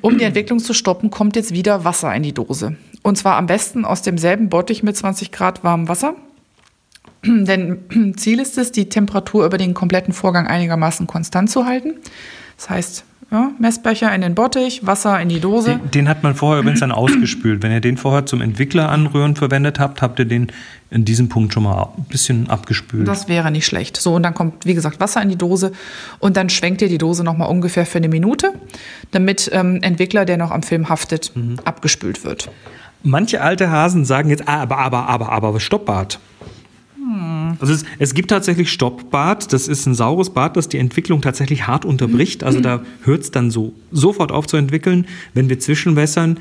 um 0.00 0.18
die 0.18 0.24
Entwicklung 0.24 0.58
zu 0.58 0.72
stoppen, 0.72 1.10
kommt 1.10 1.36
jetzt 1.36 1.52
wieder 1.52 1.84
Wasser 1.84 2.14
in 2.14 2.22
die 2.22 2.32
Dose. 2.32 2.76
Und 3.02 3.16
zwar 3.16 3.36
am 3.36 3.46
besten 3.46 3.84
aus 3.84 4.02
demselben 4.02 4.48
Bottich 4.48 4.82
mit 4.82 4.96
20 4.96 5.30
Grad 5.30 5.62
warmem 5.62 5.88
Wasser. 5.88 6.16
Denn 7.24 8.14
Ziel 8.16 8.40
ist 8.40 8.58
es, 8.58 8.72
die 8.72 8.88
Temperatur 8.88 9.44
über 9.44 9.58
den 9.58 9.74
kompletten 9.74 10.14
Vorgang 10.14 10.46
einigermaßen 10.46 11.06
konstant 11.06 11.50
zu 11.50 11.66
halten. 11.66 11.94
Das 12.56 12.70
heißt, 12.70 13.04
ja, 13.30 13.50
Messbecher 13.58 14.14
in 14.14 14.20
den 14.20 14.34
Bottich, 14.34 14.86
Wasser 14.86 15.20
in 15.20 15.28
die 15.28 15.40
Dose. 15.40 15.80
Den, 15.82 15.90
den 15.90 16.08
hat 16.08 16.22
man 16.22 16.34
vorher 16.34 16.60
übrigens 16.60 16.80
dann 16.80 16.92
ausgespült. 16.92 17.62
Wenn 17.62 17.72
ihr 17.72 17.80
den 17.80 17.96
vorher 17.96 18.26
zum 18.26 18.40
Entwickler 18.40 18.90
anrühren 18.90 19.34
verwendet 19.34 19.80
habt, 19.80 20.02
habt 20.02 20.18
ihr 20.18 20.24
den 20.24 20.52
in 20.90 21.04
diesem 21.04 21.28
Punkt 21.28 21.52
schon 21.52 21.64
mal 21.64 21.88
ein 21.96 22.04
bisschen 22.04 22.48
abgespült. 22.48 23.08
Das 23.08 23.28
wäre 23.28 23.50
nicht 23.50 23.66
schlecht. 23.66 23.96
So, 23.96 24.14
und 24.14 24.22
dann 24.22 24.34
kommt, 24.34 24.64
wie 24.64 24.74
gesagt, 24.74 25.00
Wasser 25.00 25.20
in 25.20 25.28
die 25.28 25.36
Dose 25.36 25.72
und 26.20 26.36
dann 26.36 26.48
schwenkt 26.48 26.82
ihr 26.82 26.88
die 26.88 26.98
Dose 26.98 27.24
nochmal 27.24 27.48
ungefähr 27.48 27.86
für 27.86 27.98
eine 27.98 28.08
Minute, 28.08 28.52
damit 29.10 29.50
ähm, 29.52 29.80
Entwickler, 29.82 30.24
der 30.24 30.36
noch 30.36 30.52
am 30.52 30.62
Film 30.62 30.88
haftet, 30.88 31.32
mhm. 31.34 31.58
abgespült 31.64 32.24
wird. 32.24 32.50
Manche 33.02 33.42
alte 33.42 33.70
Hasen 33.70 34.04
sagen 34.04 34.30
jetzt, 34.30 34.48
ah, 34.48 34.62
aber, 34.62 34.78
aber, 34.78 35.08
aber, 35.08 35.32
aber, 35.32 35.52
Stoppbad. 37.14 37.60
Also 37.60 37.72
es, 37.72 37.84
es, 37.98 38.14
gibt 38.14 38.30
tatsächlich 38.30 38.70
Stoppbad. 38.72 39.52
Das 39.52 39.68
ist 39.68 39.86
ein 39.86 39.94
saures 39.94 40.30
Bad, 40.30 40.56
das 40.56 40.68
die 40.68 40.78
Entwicklung 40.78 41.22
tatsächlich 41.22 41.66
hart 41.66 41.84
unterbricht. 41.84 42.44
Also 42.44 42.60
da 42.60 42.82
hört 43.02 43.22
es 43.22 43.30
dann 43.30 43.50
so 43.50 43.74
sofort 43.90 44.32
auf 44.32 44.46
zu 44.46 44.56
entwickeln. 44.56 45.06
Wenn 45.34 45.48
wir 45.48 45.58
zwischenwässern, 45.58 46.38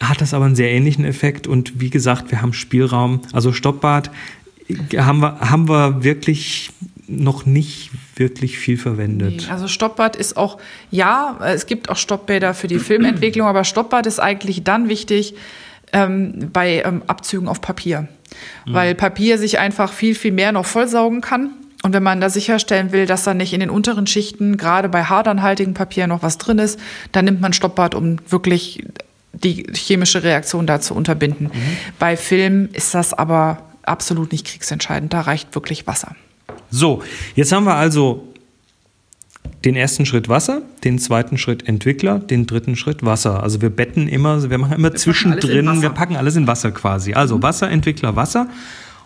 hat 0.00 0.20
das 0.20 0.34
aber 0.34 0.46
einen 0.46 0.56
sehr 0.56 0.70
ähnlichen 0.70 1.04
Effekt. 1.04 1.46
Und 1.46 1.80
wie 1.80 1.90
gesagt, 1.90 2.30
wir 2.30 2.42
haben 2.42 2.52
Spielraum. 2.52 3.20
Also 3.32 3.52
Stoppbad 3.52 4.10
haben 4.96 5.20
wir, 5.20 5.40
haben 5.40 5.68
wir 5.68 6.04
wirklich 6.04 6.70
noch 7.06 7.44
nicht 7.44 7.90
wirklich 8.14 8.58
viel 8.58 8.76
verwendet. 8.76 9.44
Nee, 9.46 9.52
also 9.52 9.66
Stoppbad 9.66 10.14
ist 10.14 10.36
auch, 10.36 10.58
ja, 10.92 11.38
es 11.44 11.66
gibt 11.66 11.90
auch 11.90 11.96
Stoppbäder 11.96 12.54
für 12.54 12.68
die 12.68 12.78
Filmentwicklung, 12.78 13.48
aber 13.48 13.64
Stoppbad 13.64 14.06
ist 14.06 14.20
eigentlich 14.20 14.62
dann 14.62 14.88
wichtig 14.88 15.34
ähm, 15.92 16.50
bei 16.52 16.82
ähm, 16.84 17.02
Abzügen 17.08 17.48
auf 17.48 17.60
Papier. 17.60 18.08
Mhm. 18.66 18.74
Weil 18.74 18.94
Papier 18.94 19.38
sich 19.38 19.58
einfach 19.58 19.92
viel, 19.92 20.14
viel 20.14 20.32
mehr 20.32 20.52
noch 20.52 20.66
vollsaugen 20.66 21.20
kann. 21.20 21.50
Und 21.82 21.94
wenn 21.94 22.02
man 22.02 22.20
da 22.20 22.28
sicherstellen 22.28 22.92
will, 22.92 23.06
dass 23.06 23.24
da 23.24 23.32
nicht 23.32 23.52
in 23.52 23.60
den 23.60 23.70
unteren 23.70 24.06
Schichten, 24.06 24.56
gerade 24.58 24.88
bei 24.88 25.04
hartanhaltigen 25.04 25.72
Papier, 25.72 26.06
noch 26.06 26.22
was 26.22 26.36
drin 26.36 26.58
ist, 26.58 26.78
dann 27.12 27.24
nimmt 27.24 27.40
man 27.40 27.52
Stoppbad, 27.52 27.94
um 27.94 28.16
wirklich 28.28 28.84
die 29.32 29.66
chemische 29.74 30.22
Reaktion 30.22 30.66
da 30.66 30.80
zu 30.80 30.94
unterbinden. 30.94 31.46
Mhm. 31.46 31.76
Bei 31.98 32.16
Film 32.16 32.68
ist 32.72 32.94
das 32.94 33.14
aber 33.14 33.62
absolut 33.82 34.32
nicht 34.32 34.46
kriegsentscheidend. 34.46 35.12
Da 35.12 35.22
reicht 35.22 35.54
wirklich 35.54 35.86
Wasser. 35.86 36.14
So, 36.70 37.02
jetzt 37.34 37.52
haben 37.52 37.64
wir 37.64 37.74
also 37.74 38.29
den 39.64 39.76
ersten 39.76 40.06
Schritt 40.06 40.28
Wasser, 40.28 40.62
den 40.84 40.98
zweiten 40.98 41.36
Schritt 41.36 41.68
Entwickler, 41.68 42.18
den 42.18 42.46
dritten 42.46 42.76
Schritt 42.76 43.04
Wasser. 43.04 43.42
Also 43.42 43.60
wir 43.60 43.70
betten 43.70 44.08
immer, 44.08 44.48
wir 44.48 44.58
machen 44.58 44.74
immer 44.74 44.92
wir 44.92 44.96
zwischendrin, 44.96 45.66
packen 45.66 45.82
wir 45.82 45.90
packen 45.90 46.16
alles 46.16 46.36
in 46.36 46.46
Wasser 46.46 46.70
quasi. 46.70 47.12
Also 47.12 47.38
mhm. 47.38 47.42
Wasser, 47.42 47.70
Entwickler, 47.70 48.16
Wasser. 48.16 48.48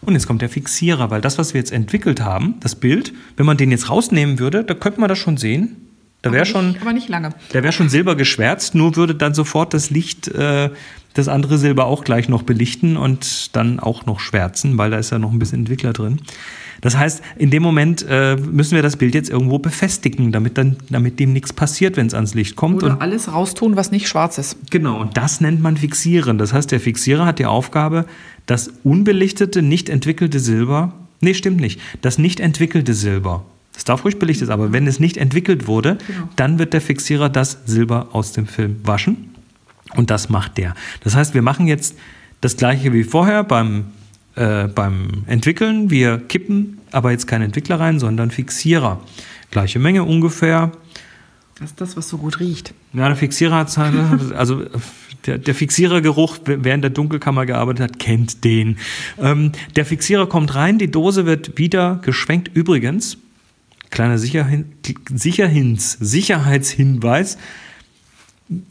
Und 0.03 0.15
jetzt 0.15 0.27
kommt 0.27 0.43
der 0.43 0.51
Fixierer, 0.51 1.11
weil 1.11 1.21
das, 1.21 1.39
was 1.39 1.55
wir 1.55 1.61
jetzt 1.61 1.73
entwickelt 1.73 2.21
haben, 2.21 2.57
das 2.61 2.75
Bild, 2.75 3.13
wenn 3.37 3.47
man 3.47 3.57
den 3.57 3.71
jetzt 3.71 3.89
rausnehmen 3.89 4.39
würde, 4.39 4.63
da 4.63 4.75
könnte 4.75 5.01
man 5.01 5.09
das 5.09 5.19
schon 5.19 5.39
sehen. 5.39 5.77
Da 6.23 6.33
wäre 6.33 6.47
schon, 6.47 6.77
aber 6.81 6.93
nicht 6.93 7.09
lange. 7.09 7.31
Da 7.53 7.63
wäre 7.63 7.73
schon 7.73 7.89
Silber 7.89 8.15
geschwärzt, 8.15 8.75
nur 8.75 8.97
würde 8.97 9.15
dann 9.15 9.35
sofort 9.35 9.75
das 9.75 9.91
Licht 9.91 10.29
äh, 10.29 10.71
das 11.15 11.29
andere 11.29 11.59
Silber 11.59 11.87
auch 11.87 12.05
gleich 12.05 12.29
noch 12.29 12.43
belichten 12.43 12.97
und 12.97 13.55
dann 13.57 13.79
auch 13.79 14.07
noch 14.07 14.21
schwärzen, 14.21 14.79
weil 14.79 14.91
da 14.91 14.99
ist 14.99 15.11
ja 15.11 15.19
noch 15.19 15.33
ein 15.33 15.39
bisschen 15.39 15.61
Entwickler 15.61 15.93
drin. 15.93 16.21
Das 16.85 16.99
heißt, 16.99 17.23
in 17.37 17.49
dem 17.49 17.63
Moment 17.63 18.05
äh, 18.11 18.37
müssen 18.37 18.75
wir 18.75 18.83
das 18.83 18.99
Bild 18.99 19.15
jetzt 19.15 19.31
irgendwo 19.31 19.59
befestigen, 19.59 20.33
damit, 20.33 20.59
dann, 20.59 20.77
damit 20.91 21.19
dem 21.19 21.33
nichts 21.33 21.51
passiert, 21.51 21.97
wenn 21.97 22.07
es 22.07 22.13
ans 22.13 22.35
Licht 22.35 22.57
kommt. 22.57 22.83
Oder 22.83 22.93
und 22.93 23.01
alles 23.01 23.33
raustun, 23.33 23.75
was 23.75 23.91
nicht 23.91 24.07
schwarz 24.07 24.37
ist. 24.37 24.59
Genau, 24.71 25.01
und 25.01 25.17
das 25.17 25.41
nennt 25.41 25.63
man 25.63 25.79
Fixieren. 25.79 26.37
Das 26.37 26.53
heißt, 26.53 26.71
der 26.71 26.81
Fixierer 26.81 27.25
hat 27.25 27.39
die 27.39 27.47
Aufgabe, 27.47 28.05
das 28.45 28.71
unbelichtete, 28.85 29.63
nicht 29.63 29.89
entwickelte 29.89 30.41
Silber, 30.41 30.93
nee, 31.23 31.33
stimmt 31.33 31.59
nicht, 31.59 31.81
das 32.03 32.19
nicht 32.19 32.39
entwickelte 32.39 32.93
Silber, 32.93 33.47
das 33.73 33.85
darf 33.85 34.05
ruhig 34.05 34.19
belichtet 34.19 34.49
sein, 34.49 34.55
aber 34.55 34.73
wenn 34.75 34.87
es 34.87 35.01
nicht 35.01 35.17
entwickelt 35.17 35.67
wurde, 35.67 35.97
genau. 36.07 36.29
dann 36.37 36.59
wird 36.59 36.75
der 36.75 36.83
Fixierer 36.83 37.31
das 37.31 37.61
Silber 37.65 38.09
aus 38.13 38.33
dem 38.33 38.47
Film 38.47 38.77
waschen. 38.85 39.31
Und 39.97 40.11
das 40.11 40.29
macht 40.29 40.59
der. 40.59 40.75
Das 41.03 41.17
heißt, 41.17 41.33
wir 41.33 41.43
machen 41.43 41.67
jetzt 41.67 41.97
das 42.43 42.59
gleiche 42.59 42.93
wie 42.93 43.05
vorher 43.05 43.43
beim 43.43 43.87
äh, 44.37 44.69
beim 44.69 45.25
Entwickeln. 45.27 45.91
Wir 45.91 46.19
kippen 46.19 46.79
aber 46.93 47.11
jetzt 47.11 47.27
keinen 47.27 47.43
Entwickler 47.43 47.81
rein, 47.81 47.99
sondern 47.99 48.31
Fixierer. 48.31 49.01
Gleiche 49.51 49.79
Menge 49.79 50.05
ungefähr. 50.05 50.73
Das 51.59 51.71
ist 51.71 51.81
das, 51.81 51.97
was 51.97 52.09
so 52.09 52.19
gut 52.19 52.41
riecht. 52.41 52.75
Ja, 52.93 53.07
der 53.07 53.17
Fixierer 53.17 53.57
hat 53.57 53.79
also 54.37 54.65
der, 55.27 55.39
der 55.39 55.55
Fixierergeruch, 55.55 56.39
wer 56.45 56.75
in 56.75 56.83
der 56.83 56.91
Dunkelkammer 56.91 57.47
gearbeitet 57.47 57.83
hat, 57.83 57.99
kennt 57.99 58.45
den. 58.45 58.79
Ähm, 59.21 59.53
der 59.77 59.87
Fixierer 59.87 60.27
kommt 60.29 60.55
rein, 60.55 60.79
die 60.79 60.91
Dose 60.91 61.27
wird 61.27 61.59
wieder 61.59 62.01
geschwenkt. 62.03 62.51
Übrigens, 62.55 63.19
kleiner 63.91 64.19
Sicherhin, 64.19 64.67
Sicherhins, 65.13 65.93
Sicherheitshinweis, 66.01 67.39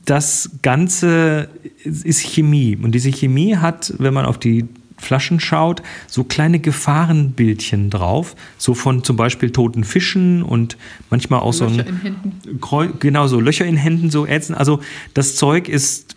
das 0.05 0.51
Ganze 0.61 1.49
ist 1.83 2.21
Chemie. 2.21 2.77
Und 2.81 2.93
diese 2.93 3.11
Chemie 3.11 3.57
hat, 3.57 3.93
wenn 3.97 4.13
man 4.13 4.25
auf 4.25 4.37
die 4.37 4.65
Flaschen 5.03 5.39
schaut, 5.39 5.83
so 6.07 6.23
kleine 6.23 6.59
Gefahrenbildchen 6.59 7.89
drauf, 7.89 8.35
so 8.57 8.73
von 8.73 9.03
zum 9.03 9.15
Beispiel 9.15 9.51
toten 9.51 9.83
Fischen 9.83 10.43
und 10.43 10.77
manchmal 11.09 11.41
auch 11.41 11.53
Löcher 11.53 11.69
so 11.69 11.79
ein 11.79 11.79
in 11.79 12.01
Händen. 12.01 12.99
genau 12.99 13.27
so 13.27 13.39
Löcher 13.39 13.65
in 13.65 13.77
Händen 13.77 14.09
so 14.09 14.25
ätzen. 14.25 14.55
Also 14.55 14.79
das 15.13 15.35
Zeug 15.35 15.69
ist 15.69 16.15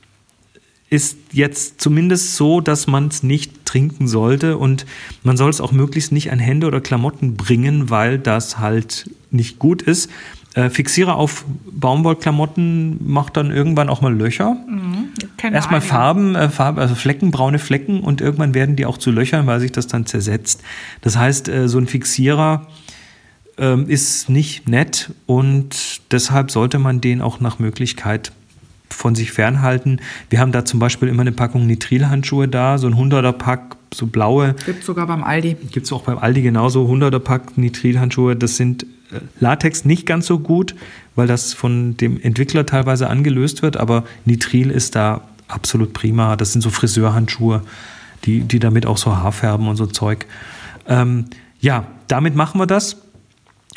ist 0.89 1.19
jetzt 1.33 1.81
zumindest 1.81 2.37
so, 2.37 2.61
dass 2.61 2.87
man 2.87 3.09
es 3.09 3.23
nicht 3.25 3.65
trinken 3.65 4.07
sollte 4.07 4.57
und 4.57 4.87
man 5.25 5.37
soll 5.37 5.51
es 5.51 5.61
auch 5.61 5.73
möglichst 5.73 6.13
nicht 6.13 6.31
an 6.31 6.39
Hände 6.39 6.69
oder 6.69 6.81
Klamotten 6.81 7.37
bringen, 7.37 7.91
weil 7.91 8.19
das 8.19 8.59
halt 8.59 9.11
nicht 9.31 9.59
gut 9.59 9.83
ist. 9.83 10.09
Äh, 10.57 10.71
Fixierer 10.71 11.17
auf 11.17 11.45
Baumwollklamotten 11.71 12.99
macht 13.07 13.37
dann 13.37 13.51
irgendwann 13.51 13.91
auch 13.91 14.01
mal 14.01 14.15
Löcher. 14.15 14.57
Mhm, 14.67 15.11
Erstmal 15.53 15.83
Farben, 15.83 16.35
äh, 16.35 16.49
Farbe, 16.49 16.81
also 16.81 16.95
Flecken, 16.95 17.31
braune 17.31 17.59
Flecken 17.59 18.01
und 18.01 18.23
irgendwann 18.23 18.55
werden 18.55 18.75
die 18.75 18.87
auch 18.87 18.97
zu 18.97 19.11
Löchern, 19.11 19.47
weil 19.47 19.61
sich 19.61 19.71
das 19.71 19.87
dann 19.87 20.07
zersetzt. 20.07 20.63
Das 21.03 21.19
heißt, 21.19 21.49
äh, 21.51 21.69
so 21.69 21.77
ein 21.77 21.87
Fixierer 21.87 22.67
äh, 23.59 23.83
ist 23.83 24.31
nicht 24.31 24.67
nett 24.67 25.13
und 25.27 26.01
deshalb 26.11 26.51
sollte 26.51 26.79
man 26.79 27.03
den 27.03 27.21
auch 27.21 27.39
nach 27.39 27.59
Möglichkeit 27.59 28.33
von 28.91 29.15
sich 29.15 29.33
fernhalten. 29.33 30.01
Wir 30.31 30.41
haben 30.41 30.53
da 30.53 30.65
zum 30.65 30.81
Beispiel 30.81 31.09
immer 31.09 31.23
eine 31.23 31.33
Packung 31.33 31.67
Nitrilhandschuhe 31.67 32.49
da, 32.49 32.79
so 32.79 32.87
ein 32.87 32.95
100er 32.95 33.33
Pack, 33.33 33.77
so 33.93 34.07
blaue. 34.07 34.55
Gibt 34.65 34.81
es 34.81 34.87
sogar 34.87 35.07
beim 35.07 35.25
Aldi. 35.25 35.57
Gibt 35.71 35.87
es 35.87 35.93
auch 35.93 36.03
beim 36.03 36.19
Aldi 36.19 36.43
genauso, 36.43 36.87
100er 36.87 37.19
Pack 37.19 37.59
Nitrilhandschuhe. 37.59 38.37
Das 38.37 38.57
sind 38.57 38.87
Latex 39.41 39.85
nicht 39.85 40.07
ganz 40.07 40.27
so 40.27 40.39
gut, 40.39 40.75
weil 41.15 41.27
das 41.27 41.53
von 41.53 41.97
dem 41.97 42.21
Entwickler 42.21 42.67
teilweise 42.67 43.09
angelöst 43.09 43.63
wird, 43.63 43.77
aber 43.77 44.05
Nitril 44.25 44.71
ist 44.71 44.97
da 44.97 45.23
absolut 45.49 45.93
prima. 45.93 46.37
Das 46.37 46.53
sind 46.53 46.63
so 46.63 46.71
Friseurhandschuhe, 46.71 47.63
die, 48.25 48.41
die 48.41 48.59
damit 48.59 48.87
auch 48.87 48.99
so 48.99 49.17
Haarfärben 49.17 49.69
und 49.69 49.77
so 49.77 49.87
Zeug. 49.87 50.27
Ähm, 50.89 51.27
ja, 51.61 51.87
damit 52.09 52.35
machen 52.35 52.61
wir 52.61 52.67
das. 52.67 52.97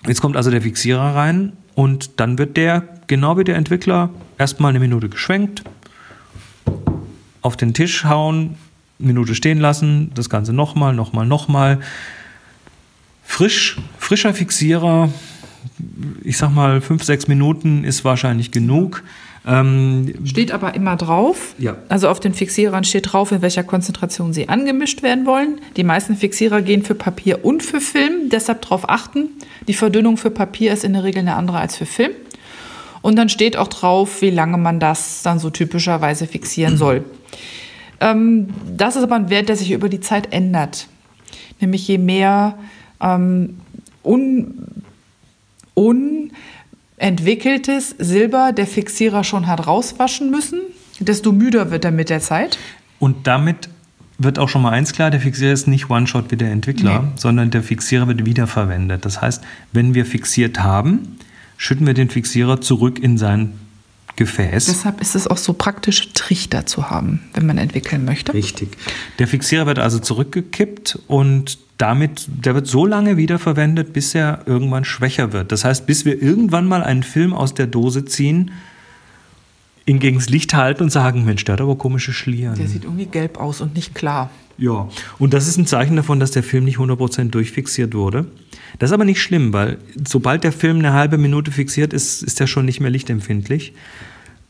Jetzt 0.08 0.22
kommt 0.22 0.38
also 0.38 0.50
der 0.50 0.62
Fixierer 0.62 1.16
rein 1.16 1.54
und 1.80 2.20
dann 2.20 2.38
wird 2.38 2.58
der, 2.58 2.84
genau 3.08 3.38
wie 3.38 3.46
der 3.46 3.56
Entwickler, 3.56 4.10
erstmal 4.38 4.72
eine 4.72 4.80
Minute 4.80 5.08
geschwenkt, 5.08 5.64
auf 7.42 7.56
den 7.56 7.74
Tisch 7.74 8.04
hauen, 8.04 8.58
Minute 8.98 9.34
stehen 9.34 9.62
lassen, 9.62 10.12
das 10.14 10.30
Ganze 10.30 10.52
nochmal, 10.52 10.94
nochmal, 10.94 11.26
nochmal. 11.26 11.80
Frisch, 13.24 13.78
frischer 13.98 14.34
Fixierer, 14.34 15.08
ich 16.22 16.38
sag 16.38 16.54
mal, 16.54 16.82
fünf, 16.82 17.06
sechs 17.06 17.30
Minuten 17.30 17.86
ist 17.86 18.04
wahrscheinlich 18.04 18.52
genug. 18.52 19.02
Ähm, 19.48 20.14
steht 20.26 20.52
aber 20.52 20.76
immer 20.76 20.96
drauf. 20.96 21.56
Ja. 21.58 21.78
Also 21.88 22.10
auf 22.10 22.20
den 22.20 22.34
Fixierern 22.34 22.84
steht 22.84 23.14
drauf, 23.14 23.32
in 23.32 23.42
welcher 23.42 23.64
Konzentration 23.64 24.34
sie 24.34 24.50
angemischt 24.50 25.02
werden 25.02 25.26
wollen. 25.26 25.62
Die 25.78 25.84
meisten 25.84 26.16
Fixierer 26.16 26.62
gehen 26.62 26.84
für 26.84 26.96
Papier 26.96 27.46
und 27.46 27.64
für 27.64 27.80
Film, 27.80 28.30
deshalb 28.30 28.62
darauf 28.62 28.90
achten. 28.90 29.30
Die 29.68 29.74
Verdünnung 29.74 30.18
für 30.18 30.30
Papier 30.30 30.74
ist 30.74 30.84
in 30.84 30.94
der 30.94 31.04
Regel 31.04 31.20
eine 31.20 31.36
andere 31.36 31.60
als 31.60 31.78
für 31.78 31.86
Film. 31.86 32.12
Und 33.02 33.16
dann 33.16 33.30
steht 33.30 33.56
auch 33.56 33.70
drauf, 33.70 34.22
wie 34.22 34.30
lange 34.30 34.58
man 34.58 34.80
das 34.80 35.24
dann 35.24 35.40
so 35.40 35.50
typischerweise 35.50 36.28
fixieren 36.28 36.78
soll. 36.78 37.06
Ähm, 38.02 38.50
das 38.76 38.96
ist 38.96 39.04
aber 39.04 39.16
ein 39.16 39.30
Wert, 39.30 39.50
der 39.50 39.56
sich 39.56 39.72
über 39.72 39.90
die 39.90 40.02
Zeit 40.02 40.34
ändert. 40.34 40.88
Nämlich 41.62 41.88
je 41.88 41.98
mehr 41.98 42.58
ähm, 43.02 43.58
un, 44.04 44.66
unentwickeltes 47.00 47.96
Silber 47.98 48.52
der 48.52 48.68
Fixierer 48.68 49.24
schon 49.24 49.48
hat 49.48 49.68
rauswaschen 49.68 50.30
müssen, 50.30 50.60
desto 51.00 51.32
müder 51.32 51.72
wird 51.72 51.86
er 51.86 51.92
mit 51.92 52.10
der 52.10 52.20
Zeit. 52.20 52.58
Und 53.00 53.28
damit 53.28 53.70
wird 54.18 54.38
auch 54.38 54.50
schon 54.50 54.62
mal 54.62 54.72
eins 54.72 54.92
klar, 54.92 55.10
der 55.12 55.22
Fixierer 55.22 55.54
ist 55.54 55.68
nicht 55.68 55.90
One-Shot 55.90 56.30
wie 56.30 56.36
der 56.36 56.52
Entwickler, 56.52 57.04
nee. 57.04 57.08
sondern 57.16 57.52
der 57.52 57.64
Fixierer 57.64 58.08
wird 58.08 58.26
wiederverwendet. 58.26 59.06
Das 59.06 59.22
heißt, 59.22 59.42
wenn 59.72 59.94
wir 59.94 60.06
fixiert 60.06 60.60
haben, 60.60 61.18
schütten 61.58 61.88
wir 61.88 61.94
den 61.94 62.10
Fixierer 62.10 62.60
zurück 62.60 63.00
in 63.00 63.18
sein 63.18 63.54
Gefäß. 64.16 64.66
Deshalb 64.66 65.02
ist 65.02 65.16
es 65.16 65.28
auch 65.28 65.38
so 65.38 65.54
praktisch, 65.54 66.12
Trichter 66.14 66.66
zu 66.66 66.90
haben, 66.90 67.22
wenn 67.34 67.46
man 67.46 67.58
entwickeln 67.58 68.06
möchte. 68.06 68.34
Richtig. 68.34 68.70
Der 69.18 69.28
Fixierer 69.28 69.66
wird 69.66 69.80
also 69.80 70.00
zurückgekippt 70.00 71.00
und 71.08 71.58
damit, 71.78 72.26
der 72.28 72.56
wird 72.56 72.68
so 72.68 72.86
lange 72.86 73.16
wiederverwendet, 73.16 73.94
bis 73.94 74.14
er 74.14 74.42
irgendwann 74.46 74.84
schwächer 74.84 75.32
wird. 75.32 75.52
Das 75.52 75.64
heißt, 75.64 75.86
bis 75.86 76.04
wir 76.04 76.22
irgendwann 76.22 76.68
mal 76.68 76.84
einen 76.84 77.04
Film 77.04 77.34
aus 77.34 77.54
der 77.54 77.68
Dose 77.68 78.04
ziehen, 78.04 78.52
ihn 79.90 80.00
gegen 80.00 80.18
das 80.18 80.30
Licht 80.30 80.54
halten 80.54 80.84
und 80.84 80.90
sagen, 80.92 81.26
Mensch, 81.26 81.44
der 81.46 81.54
hat 81.54 81.62
aber 81.62 81.76
komische 81.76 82.14
Schlieren. 82.14 82.56
Der 82.56 82.68
sieht 82.68 82.84
irgendwie 82.84 83.08
gelb 83.08 83.38
aus 83.38 83.60
und 83.60 83.76
nicht 83.76 83.96
klar. 83.96 84.30
Ja, 84.58 84.90
und 85.18 85.34
das 85.34 85.48
ist 85.48 85.58
ein 85.58 85.66
Zeichen 85.66 85.96
davon, 85.96 86.20
dass 86.20 86.32
der 86.32 86.44
Film 86.44 86.66
nicht 86.66 86.78
100% 86.78 87.30
durchfixiert 87.30 87.94
wurde. 87.94 88.26
Das 88.78 88.90
ist 88.90 88.94
aber 88.94 89.06
nicht 89.06 89.22
schlimm, 89.22 89.54
weil 89.54 89.78
sobald 90.08 90.44
der 90.44 90.52
Film 90.52 90.80
eine 90.80 90.94
halbe 90.94 91.18
Minute 91.18 91.52
fixiert 91.52 91.94
ist, 91.94 92.22
ist 92.22 92.40
er 92.40 92.48
schon 92.48 92.66
nicht 92.66 92.80
mehr 92.80 92.92
lichtempfindlich. 92.92 93.74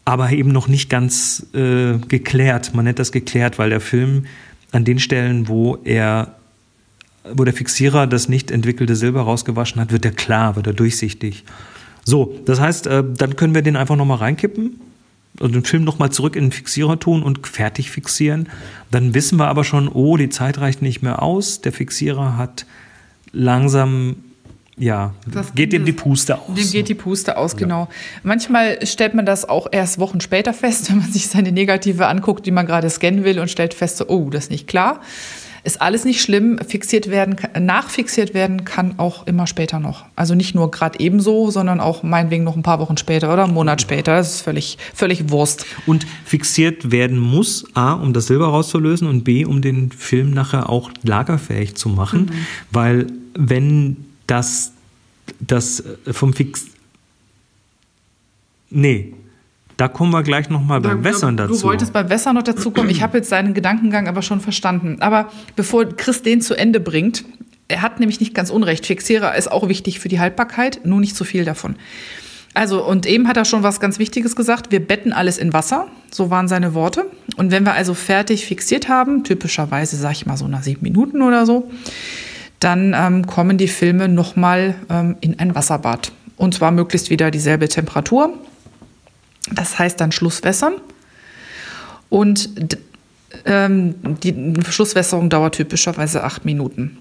Aber 0.05 0.31
eben 0.31 0.51
noch 0.51 0.67
nicht 0.67 0.89
ganz 0.89 1.45
äh, 1.53 1.99
geklärt. 2.07 2.73
Man 2.73 2.85
nennt 2.85 2.99
das 2.99 3.11
geklärt, 3.11 3.59
weil 3.59 3.69
der 3.69 3.81
Film 3.81 4.25
an 4.71 4.83
den 4.83 4.99
Stellen, 4.99 5.47
wo 5.47 5.77
er 5.83 6.35
wo 7.31 7.43
der 7.43 7.53
Fixierer 7.53 8.07
das 8.07 8.27
nicht 8.27 8.49
entwickelte 8.49 8.95
Silber 8.95 9.21
rausgewaschen 9.21 9.79
hat, 9.79 9.91
wird 9.91 10.05
er 10.05 10.11
klar, 10.11 10.55
wird 10.55 10.65
er 10.65 10.73
durchsichtig. 10.73 11.43
So, 12.03 12.39
das 12.45 12.59
heißt, 12.59 12.87
äh, 12.87 13.03
dann 13.15 13.35
können 13.35 13.53
wir 13.53 13.61
den 13.61 13.75
einfach 13.75 13.95
nochmal 13.95 14.17
reinkippen 14.17 14.79
und 15.39 15.53
den 15.55 15.63
Film 15.63 15.83
nochmal 15.83 16.11
zurück 16.11 16.35
in 16.35 16.45
den 16.45 16.51
Fixierer 16.51 16.99
tun 16.99 17.23
und 17.23 17.45
fertig 17.47 17.91
fixieren. 17.91 18.49
Dann 18.91 19.13
wissen 19.13 19.37
wir 19.37 19.47
aber 19.47 19.63
schon, 19.63 19.87
oh, 19.87 20.17
die 20.17 20.29
Zeit 20.29 20.59
reicht 20.59 20.81
nicht 20.81 21.01
mehr 21.01 21.21
aus. 21.21 21.61
Der 21.61 21.71
Fixierer 21.71 22.35
hat 22.37 22.65
langsam, 23.31 24.17
ja, 24.77 25.13
Das 25.27 25.53
geht 25.53 25.73
ist- 25.73 25.85
die 25.87 25.91
Puste 25.93 26.39
aus. 26.39 26.55
Dem 26.55 26.71
geht 26.71 26.89
die 26.89 26.95
Puste 26.95 27.37
aus, 27.37 27.55
genau. 27.55 27.89
Manchmal 28.23 28.85
stellt 28.85 29.13
man 29.13 29.25
das 29.25 29.47
auch 29.47 29.67
erst 29.71 29.99
Wochen 29.99 30.19
später 30.21 30.53
fest, 30.53 30.89
wenn 30.89 30.97
man 30.99 31.11
sich 31.11 31.27
seine 31.27 31.51
Negative 31.51 32.07
anguckt, 32.07 32.45
die 32.45 32.51
man 32.51 32.65
gerade 32.65 32.89
scannen 32.89 33.23
will 33.23 33.39
und 33.39 33.49
stellt 33.49 33.73
fest, 33.73 33.97
so, 33.97 34.07
oh, 34.07 34.29
das 34.29 34.45
ist 34.45 34.51
nicht 34.51 34.67
klar. 34.67 35.01
Ist 35.63 35.81
alles 35.81 36.05
nicht 36.05 36.21
schlimm. 36.21 36.59
Fixiert 36.65 37.09
werden, 37.09 37.35
nachfixiert 37.59 38.33
werden 38.33 38.65
kann 38.65 38.97
auch 38.97 39.27
immer 39.27 39.47
später 39.47 39.79
noch. 39.79 40.05
Also 40.15 40.35
nicht 40.35 40.55
nur 40.55 40.71
gerade 40.71 40.99
ebenso, 40.99 41.51
sondern 41.51 41.79
auch 41.79 42.03
meinetwegen 42.03 42.43
noch 42.43 42.55
ein 42.55 42.63
paar 42.63 42.79
Wochen 42.79 42.97
später 42.97 43.31
oder 43.33 43.43
einen 43.45 43.53
Monat 43.53 43.81
später. 43.81 44.15
Das 44.15 44.35
ist 44.35 44.41
völlig, 44.41 44.77
völlig 44.93 45.29
Wurst. 45.29 45.65
Und 45.85 46.05
fixiert 46.25 46.91
werden 46.91 47.19
muss, 47.19 47.65
A, 47.73 47.93
um 47.93 48.13
das 48.13 48.27
Silber 48.27 48.47
rauszulösen 48.47 49.07
und 49.07 49.23
B, 49.23 49.45
um 49.45 49.61
den 49.61 49.91
Film 49.91 50.31
nachher 50.31 50.69
auch 50.69 50.91
lagerfähig 51.03 51.75
zu 51.75 51.89
machen. 51.89 52.31
Weil 52.71 53.07
wenn 53.33 53.97
das, 54.27 54.73
das 55.39 55.81
äh, 55.81 56.13
vom 56.13 56.33
Fix... 56.33 56.65
Nee, 58.71 59.13
da 59.79 59.87
kommen 59.87 60.11
wir 60.11 60.23
gleich 60.23 60.49
nochmal 60.49 60.81
beim 60.81 61.05
Wässern 61.05 61.37
dazu. 61.37 61.53
Du 61.53 61.63
wolltest 61.63 61.93
beim 61.93 62.09
Wässern 62.09 62.35
noch 62.35 62.43
dazu 62.43 62.71
kommen. 62.71 62.89
Ich 62.89 63.01
habe 63.01 63.19
jetzt 63.19 63.29
seinen 63.29 63.53
Gedankengang 63.53 64.09
aber 64.09 64.21
schon 64.21 64.41
verstanden. 64.41 64.97
Aber 64.99 65.29
bevor 65.55 65.85
Chris 65.85 66.21
den 66.21 66.41
zu 66.41 66.53
Ende 66.53 66.81
bringt, 66.81 67.23
er 67.69 67.81
hat 67.81 67.99
nämlich 67.99 68.19
nicht 68.19 68.33
ganz 68.33 68.49
unrecht. 68.49 68.85
Fixierer 68.85 69.35
ist 69.35 69.49
auch 69.49 69.69
wichtig 69.69 69.99
für 69.99 70.09
die 70.09 70.19
Haltbarkeit, 70.19 70.81
nur 70.83 70.99
nicht 70.99 71.15
zu 71.15 71.23
viel 71.23 71.45
davon. 71.45 71.75
Also, 72.53 72.83
und 72.83 73.05
eben 73.05 73.29
hat 73.29 73.37
er 73.37 73.45
schon 73.45 73.63
was 73.63 73.79
ganz 73.79 73.99
Wichtiges 73.99 74.35
gesagt. 74.35 74.69
Wir 74.71 74.85
betten 74.85 75.13
alles 75.13 75.37
in 75.37 75.53
Wasser. 75.53 75.87
So 76.11 76.29
waren 76.29 76.49
seine 76.49 76.73
Worte. 76.73 77.05
Und 77.37 77.51
wenn 77.51 77.63
wir 77.63 77.73
also 77.73 77.93
fertig 77.93 78.45
fixiert 78.45 78.89
haben, 78.89 79.23
typischerweise, 79.23 79.95
sag 79.95 80.11
ich 80.11 80.25
mal 80.25 80.35
so 80.35 80.49
nach 80.49 80.63
sieben 80.63 80.81
Minuten 80.81 81.21
oder 81.21 81.45
so, 81.45 81.71
dann 82.59 82.93
ähm, 82.97 83.27
kommen 83.27 83.57
die 83.57 83.69
Filme 83.69 84.09
nochmal 84.09 84.75
ähm, 84.89 85.15
in 85.21 85.39
ein 85.39 85.55
Wasserbad. 85.55 86.11
Und 86.35 86.55
zwar 86.55 86.71
möglichst 86.71 87.09
wieder 87.09 87.31
dieselbe 87.31 87.69
Temperatur. 87.69 88.33
Das 89.51 89.79
heißt 89.79 89.99
dann 89.99 90.11
Schlusswässern. 90.11 90.75
Und 92.09 92.49
ähm, 93.45 93.95
die 94.23 94.53
Schlusswässerung 94.69 95.29
dauert 95.29 95.55
typischerweise 95.55 96.23
acht 96.23 96.45
Minuten. 96.45 96.97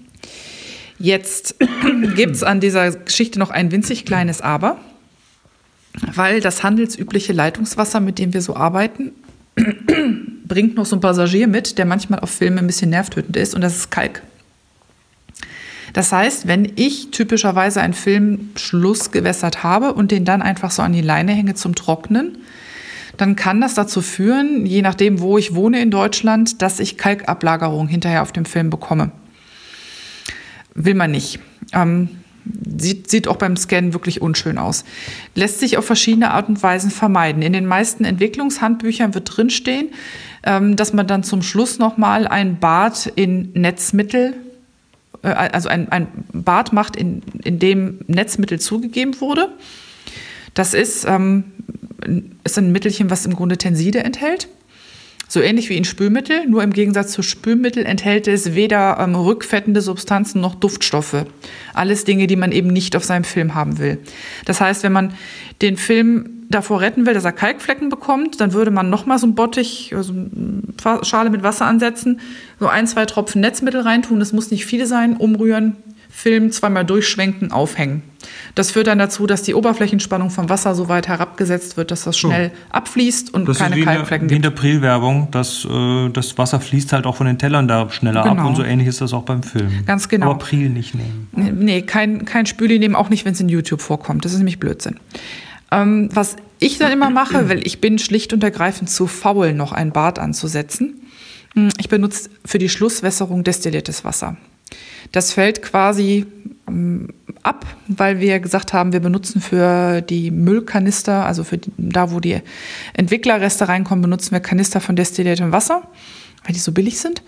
Jetzt 0.99 1.55
gibt 2.15 2.35
es 2.35 2.43
an 2.43 2.59
dieser 2.59 2.91
Geschichte 2.91 3.39
noch 3.39 3.49
ein 3.49 3.71
winzig 3.71 4.05
kleines 4.05 4.41
Aber, 4.41 4.77
weil 6.13 6.41
das 6.41 6.61
handelsübliche 6.61 7.33
Leitungswasser, 7.33 7.99
mit 7.99 8.19
dem 8.19 8.33
wir 8.33 8.41
so 8.41 8.55
arbeiten, 8.55 9.13
bringt 10.45 10.75
noch 10.75 10.85
so 10.85 10.95
ein 10.95 11.01
Passagier 11.01 11.47
mit, 11.47 11.77
der 11.77 11.85
manchmal 11.85 12.19
auf 12.19 12.29
Filme 12.29 12.59
ein 12.59 12.67
bisschen 12.67 12.89
nervtötend 12.89 13.37
ist, 13.37 13.55
und 13.55 13.61
das 13.61 13.75
ist 13.75 13.91
Kalk. 13.91 14.21
Das 15.93 16.11
heißt, 16.11 16.47
wenn 16.47 16.71
ich 16.75 17.11
typischerweise 17.11 17.81
einen 17.81 17.93
Film 17.93 18.49
schlussgewässert 18.55 19.63
habe 19.63 19.93
und 19.93 20.11
den 20.11 20.25
dann 20.25 20.41
einfach 20.41 20.71
so 20.71 20.81
an 20.81 20.93
die 20.93 21.01
Leine 21.01 21.33
hänge 21.33 21.55
zum 21.55 21.75
Trocknen, 21.75 22.37
dann 23.17 23.35
kann 23.35 23.59
das 23.59 23.73
dazu 23.73 24.01
führen, 24.01 24.65
je 24.65 24.81
nachdem, 24.81 25.19
wo 25.19 25.37
ich 25.37 25.53
wohne 25.53 25.81
in 25.81 25.91
Deutschland, 25.91 26.61
dass 26.61 26.79
ich 26.79 26.97
Kalkablagerung 26.97 27.87
hinterher 27.87 28.21
auf 28.21 28.31
dem 28.31 28.45
Film 28.45 28.69
bekomme. 28.69 29.11
Will 30.73 30.95
man 30.95 31.11
nicht. 31.11 31.39
Ähm, 31.73 32.09
sieht, 32.77 33.09
sieht 33.09 33.27
auch 33.27 33.35
beim 33.35 33.57
Scannen 33.57 33.93
wirklich 33.93 34.21
unschön 34.21 34.57
aus. 34.57 34.85
Lässt 35.35 35.59
sich 35.59 35.77
auf 35.77 35.85
verschiedene 35.85 36.31
Art 36.31 36.47
und 36.47 36.63
Weisen 36.63 36.91
vermeiden. 36.91 37.41
In 37.41 37.51
den 37.51 37.65
meisten 37.65 38.05
Entwicklungshandbüchern 38.05 39.13
wird 39.13 39.35
drinstehen, 39.35 39.89
ähm, 40.43 40.75
dass 40.75 40.93
man 40.93 41.05
dann 41.05 41.23
zum 41.23 41.41
Schluss 41.41 41.79
nochmal 41.79 42.27
ein 42.27 42.59
Bad 42.59 43.11
in 43.15 43.51
Netzmittel 43.53 44.35
also 45.21 45.69
ein, 45.69 45.89
ein 45.89 46.07
Bad 46.31 46.73
macht, 46.73 46.95
in, 46.95 47.21
in 47.43 47.59
dem 47.59 47.99
Netzmittel 48.07 48.59
zugegeben 48.59 49.19
wurde. 49.19 49.49
Das 50.53 50.73
ist, 50.73 51.05
ähm, 51.07 51.45
ist 52.43 52.57
ein 52.57 52.71
Mittelchen, 52.71 53.09
was 53.09 53.25
im 53.25 53.35
Grunde 53.35 53.57
Tenside 53.57 54.03
enthält. 54.03 54.47
So 55.31 55.41
ähnlich 55.41 55.69
wie 55.69 55.77
in 55.77 55.85
Spülmittel, 55.85 56.47
nur 56.47 56.63
im 56.63 56.73
Gegensatz 56.73 57.11
zu 57.11 57.21
Spülmittel 57.21 57.85
enthält 57.85 58.27
es 58.27 58.55
weder 58.55 58.97
ähm, 58.99 59.13
rückfettende 59.13 59.79
Substanzen 59.79 60.41
noch 60.41 60.55
Duftstoffe. 60.55 61.25
Alles 61.75 62.03
Dinge, 62.03 62.25
die 62.25 62.35
man 62.35 62.51
eben 62.51 62.69
nicht 62.69 62.95
auf 62.95 63.03
seinem 63.03 63.23
Film 63.23 63.53
haben 63.53 63.77
will. 63.77 63.99
Das 64.45 64.59
heißt, 64.59 64.81
wenn 64.81 64.91
man 64.91 65.13
den 65.61 65.77
Film 65.77 66.47
davor 66.49 66.81
retten 66.81 67.05
will, 67.05 67.13
dass 67.13 67.25
er 67.25 67.31
Kalkflecken 67.31 67.89
bekommt, 67.89 68.41
dann 68.41 68.53
würde 68.53 68.71
man 68.71 68.89
nochmal 68.89 69.19
so 69.19 69.27
ein 69.27 69.35
Bottich, 69.35 69.93
also 69.95 70.13
eine 70.13 71.05
Schale 71.05 71.29
mit 71.29 71.43
Wasser 71.43 71.67
ansetzen, 71.67 72.19
so 72.59 72.67
ein, 72.67 72.87
zwei 72.87 73.05
Tropfen 73.05 73.39
Netzmittel 73.41 73.81
reintun, 73.81 74.19
das 74.19 74.33
muss 74.33 74.49
nicht 74.49 74.65
viel 74.65 74.87
sein, 74.87 75.15
umrühren, 75.15 75.77
Film 76.11 76.51
zweimal 76.51 76.83
durchschwenken, 76.85 77.51
aufhängen. 77.51 78.01
Das 78.55 78.71
führt 78.71 78.87
dann 78.87 78.97
dazu, 78.97 79.27
dass 79.27 79.43
die 79.43 79.53
Oberflächenspannung 79.53 80.29
vom 80.31 80.49
Wasser 80.49 80.75
so 80.75 80.89
weit 80.89 81.07
herabgesetzt 81.07 81.77
wird, 81.77 81.91
dass 81.91 82.03
das 82.03 82.17
schnell 82.17 82.51
abfließt 82.71 83.33
und 83.33 83.47
Das 83.47 83.59
keine 83.59 83.75
ist 83.75 83.77
wie 83.77 83.81
in, 83.81 83.85
der, 83.85 83.95
Kalkflecken 83.95 84.29
wie 84.29 84.35
in 84.35 84.41
gibt. 84.41 84.53
der 84.57 84.59
Prillwerbung, 84.59 85.29
dass 85.31 85.65
äh, 85.65 86.09
das 86.09 86.37
Wasser 86.37 86.59
fließt 86.59 86.91
halt 86.93 87.05
auch 87.05 87.15
von 87.15 87.27
den 87.27 87.37
Tellern 87.37 87.67
da 87.67 87.89
schneller 87.89 88.25
ab 88.25 88.31
Genau. 88.35 88.47
und 88.49 88.55
so 88.55 88.63
ähnlich 88.63 88.87
ist 88.87 88.99
das 89.01 89.13
auch 89.13 89.23
beim 89.23 89.43
Film. 89.43 89.69
Ganz 89.85 90.09
genau. 90.09 90.31
Aber 90.31 90.39
Prill 90.39 90.69
nicht 90.69 90.95
nehmen. 90.95 91.27
Nee, 91.31 91.83
kein, 91.83 92.25
kein 92.25 92.45
Spüli 92.45 92.79
nehmen, 92.79 92.95
auch 92.95 93.09
nicht, 93.09 93.23
wenn 93.23 93.33
es 93.33 93.39
in 93.39 93.47
YouTube 93.47 93.81
vorkommt. 93.81 94.25
Das 94.25 94.31
ist 94.33 94.39
nämlich 94.39 94.59
Blödsinn. 94.59 94.95
Ähm, 95.71 96.09
was 96.11 96.35
ich 96.57 96.77
dann 96.79 96.91
immer 96.91 97.09
mache, 97.11 97.47
weil 97.49 97.65
ich 97.65 97.79
bin 97.79 97.99
schlicht 97.99 98.33
und 98.33 98.43
ergreifend 98.43 98.89
zu 98.89 99.05
faul, 99.07 99.53
noch 99.53 99.71
ein 99.71 99.91
Bad 99.91 100.19
anzusetzen. 100.19 100.95
Hm, 101.53 101.69
Ich 101.77 101.87
benutze 101.87 102.29
für 102.43 102.57
die 102.57 102.67
Schlusswässerung 102.69 103.43
destilliertes 103.43 104.03
Wasser. 104.03 104.35
Das 105.11 105.33
fällt 105.33 105.61
quasi 105.61 106.25
ähm, 106.67 107.09
ab, 107.43 107.65
weil 107.87 108.19
wir 108.19 108.39
gesagt 108.39 108.73
haben, 108.73 108.93
wir 108.93 108.99
benutzen 108.99 109.41
für 109.41 110.01
die 110.01 110.31
Müllkanister, 110.31 111.25
also 111.25 111.43
für 111.43 111.57
die, 111.57 111.71
da, 111.77 112.11
wo 112.11 112.19
die 112.19 112.41
Entwicklerreste 112.93 113.67
reinkommen, 113.67 114.01
benutzen 114.01 114.31
wir 114.31 114.39
Kanister 114.39 114.81
von 114.81 114.95
destilliertem 114.95 115.51
Wasser, 115.51 115.83
weil 116.45 116.53
die 116.53 116.59
so 116.59 116.71
billig 116.71 116.99
sind. 116.99 117.23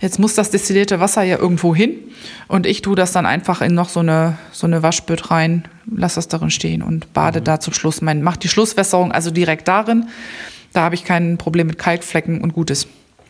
Jetzt 0.00 0.20
muss 0.20 0.34
das 0.34 0.50
destillierte 0.50 1.00
Wasser 1.00 1.24
ja 1.24 1.38
irgendwo 1.38 1.74
hin 1.74 1.96
und 2.46 2.66
ich 2.66 2.82
tue 2.82 2.94
das 2.94 3.10
dann 3.10 3.26
einfach 3.26 3.60
in 3.62 3.74
noch 3.74 3.88
so 3.88 4.00
eine, 4.00 4.38
so 4.52 4.66
eine 4.66 4.82
Waschbütt 4.82 5.32
rein, 5.32 5.64
lasse 5.92 6.16
das 6.16 6.28
darin 6.28 6.50
stehen 6.50 6.82
und 6.82 7.12
bade 7.12 7.42
da 7.42 7.58
zum 7.58 7.74
Schluss. 7.74 8.00
Mein, 8.00 8.22
mache 8.22 8.38
die 8.38 8.48
Schlusswässerung 8.48 9.10
also 9.10 9.32
direkt 9.32 9.66
darin. 9.66 10.06
Da 10.72 10.82
habe 10.82 10.94
ich 10.94 11.04
kein 11.04 11.36
Problem 11.36 11.66
mit 11.66 11.78
Kalkflecken 11.78 12.40
und 12.40 12.52
Gutes. 12.52 12.86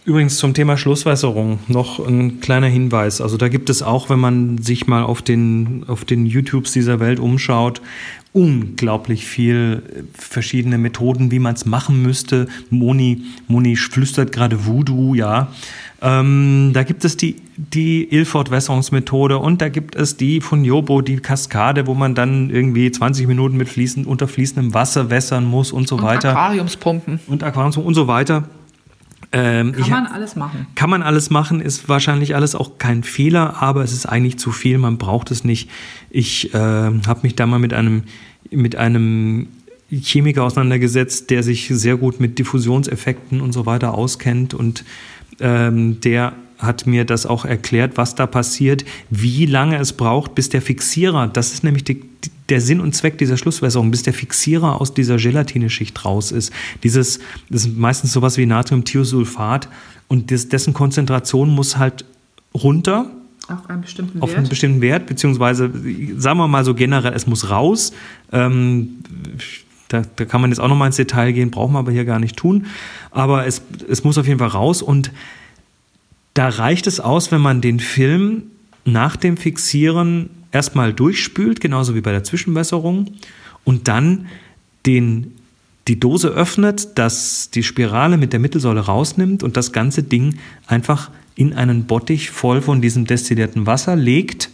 Übrigens 0.09 0.39
zum 0.39 0.55
Thema 0.55 0.79
Schlusswässerung 0.79 1.59
noch 1.69 1.99
ein 1.99 2.41
kleiner 2.41 2.69
Hinweis. 2.69 3.21
Also 3.21 3.37
da 3.37 3.49
gibt 3.49 3.69
es 3.69 3.83
auch, 3.83 4.09
wenn 4.09 4.19
man 4.19 4.57
sich 4.57 4.87
mal 4.87 5.03
auf 5.03 5.21
den, 5.21 5.85
auf 5.87 6.07
den 6.07 6.25
YouTubes 6.25 6.73
dieser 6.73 6.99
Welt 6.99 7.21
umschaut, 7.21 7.83
unglaublich 8.33 9.27
viel 9.27 9.83
äh, 9.87 10.03
verschiedene 10.15 10.79
Methoden, 10.79 11.31
wie 11.31 11.39
man 11.39 11.57
es 11.57 11.67
machen 11.67 12.01
müsste. 12.01 12.49
Moni, 12.71 13.25
Moni 13.49 13.77
flüstert 13.77 14.33
gerade 14.33 14.65
Voodoo, 14.65 15.15
ja. 15.15 15.49
Ähm, 16.01 16.71
da 16.73 16.85
gibt 16.85 17.05
es 17.05 17.19
die, 17.19 17.37
die 17.59 18.05
Ilford-Wässerungsmethode 18.11 19.37
und 19.37 19.61
da 19.61 19.69
gibt 19.69 19.95
es 19.95 20.17
die 20.17 20.41
von 20.41 20.65
Jobo, 20.65 21.03
die 21.03 21.19
Kaskade, 21.19 21.87
wo 21.87 21.93
man 21.93 22.15
dann 22.15 22.49
irgendwie 22.49 22.91
20 22.91 23.27
Minuten 23.27 23.59
mit 23.59 23.69
fließend, 23.69 24.07
unter 24.07 24.27
fließendem 24.27 24.73
Wasser 24.73 25.11
wässern 25.11 25.45
muss 25.45 25.71
und 25.71 25.87
so 25.87 25.97
Und 25.97 26.03
weiter. 26.05 26.31
Aquariumspumpen. 26.31 27.21
Und 27.27 27.43
Aquarium 27.43 27.85
und 27.85 27.93
so 27.93 28.09
weiter. 28.09 28.49
Ähm, 29.31 29.73
Kann 29.73 29.83
ich- 29.83 29.89
man 29.91 30.07
alles 30.07 30.37
machen. 30.37 30.67
kann 30.75 30.89
man 30.91 31.03
alles 31.03 31.29
machen, 31.29 31.61
ist 31.61 31.89
wahrscheinlich 31.89 32.35
alles 32.35 32.55
auch 32.55 32.79
kein 32.79 33.03
Fehler, 33.03 33.63
aber 33.63 33.83
es 33.85 33.93
ist 33.93 34.07
eigentlich 34.07 34.39
zu 34.39 34.53
viel, 34.53 34.79
man 34.79 34.97
braucht 34.97 35.31
es 35.31 35.45
nicht. 35.45 35.69
Ich 36.09 36.55
äh, 36.55 36.59
habe 36.59 37.21
mich 37.23 37.35
da 37.35 37.47
mal 37.47 37.59
mit 37.59 37.75
einem, 37.75 38.05
mit 38.51 38.77
einem 38.77 39.49
Chemiker 39.91 40.45
auseinandergesetzt, 40.45 41.29
der 41.31 41.43
sich 41.43 41.69
sehr 41.71 41.97
gut 41.97 42.21
mit 42.21 42.39
Diffusionseffekten 42.39 43.41
und 43.43 43.53
so 43.53 43.67
weiter 43.67 43.93
auskennt 43.95 44.55
und 44.55 44.85
ähm, 45.41 46.01
der 46.01 46.33
hat 46.59 46.87
mir 46.87 47.05
das 47.05 47.25
auch 47.25 47.45
erklärt, 47.45 47.97
was 47.97 48.15
da 48.15 48.27
passiert, 48.27 48.85
wie 49.11 49.47
lange 49.47 49.79
es 49.79 49.93
braucht, 49.93 50.35
bis 50.35 50.49
der 50.49 50.61
Fixierer, 50.61 51.29
das 51.29 51.53
ist 51.53 51.65
nämlich 51.65 51.85
die, 51.85 52.03
der 52.49 52.61
Sinn 52.61 52.81
und 52.81 52.95
Zweck 52.95 53.19
dieser 53.19 53.37
Schlusswässerung, 53.37 53.91
bis 53.91 54.03
der 54.03 54.13
Fixierer 54.13 54.81
aus 54.81 54.95
dieser 54.95 55.17
Gelatineschicht 55.19 56.05
raus 56.05 56.33
ist. 56.33 56.53
Dieses, 56.83 57.21
das 57.49 57.67
ist 57.67 57.77
meistens 57.77 58.13
sowas 58.13 58.39
wie 58.39 58.47
Natriumthiosulfat 58.47 59.69
und 60.09 60.31
das, 60.31 60.49
dessen 60.49 60.75
Konzentration 60.75 61.51
muss 61.51 61.77
halt 61.77 62.05
runter. 62.55 63.11
Auf 63.49 63.71
einen 63.71 63.83
bestimmten 63.83 64.21
auf 64.21 64.31
Wert. 64.31 64.39
einen 64.39 64.49
bestimmten 64.49 64.81
Wert, 64.81 65.07
beziehungsweise 65.07 65.71
sagen 66.17 66.39
wir 66.39 66.49
mal 66.49 66.65
so 66.65 66.75
generell, 66.75 67.13
es 67.15 67.27
muss 67.27 67.51
raus. 67.51 67.93
Ähm, 68.33 68.99
da, 69.89 70.03
da, 70.17 70.25
kann 70.25 70.41
man 70.41 70.51
jetzt 70.51 70.59
auch 70.59 70.69
noch 70.69 70.77
mal 70.77 70.87
ins 70.87 70.97
Detail 70.97 71.33
gehen, 71.33 71.51
brauchen 71.51 71.73
wir 71.73 71.79
aber 71.79 71.93
hier 71.93 72.05
gar 72.05 72.19
nicht 72.19 72.37
tun. 72.37 72.67
Aber 73.11 73.47
es, 73.47 73.63
es 73.89 74.05
muss 74.05 74.19
auf 74.19 74.27
jeden 74.27 74.39
Fall 74.39 74.49
raus 74.49 74.83
und 74.83 75.11
da 76.39 76.49
reicht 76.51 76.87
es 76.87 77.01
aus, 77.01 77.33
wenn 77.33 77.41
man 77.41 77.61
den 77.61 77.81
Film 77.81 78.45
nach 78.85 79.17
dem 79.17 79.37
Fixieren 79.37 80.31
erstmal 80.53 80.93
durchspült, 80.93 81.61
genauso 81.61 81.97
wie 81.97 82.01
bei 82.01 82.13
der 82.13 82.23
Zwischenwässerung, 82.23 83.11
und 83.65 83.89
dann 83.89 84.29
den, 84.87 85.33
die 85.89 85.99
Dose 85.99 86.29
öffnet, 86.29 86.97
dass 86.97 87.51
die 87.51 87.65
Spirale 87.65 88.17
mit 88.19 88.33
der 88.33 88.39
Mittelsäule 88.39 88.79
rausnimmt 88.79 89.43
und 89.43 89.57
das 89.57 89.73
ganze 89.73 90.05
Ding 90.05 90.39
einfach 90.69 91.11
in 91.35 91.55
einen 91.55 91.87
Bottich 91.87 92.31
voll 92.31 92.63
von 92.63 92.81
diesem 92.81 93.05
destillierten 93.05 93.67
Wasser 93.67 93.97
legt 93.97 94.49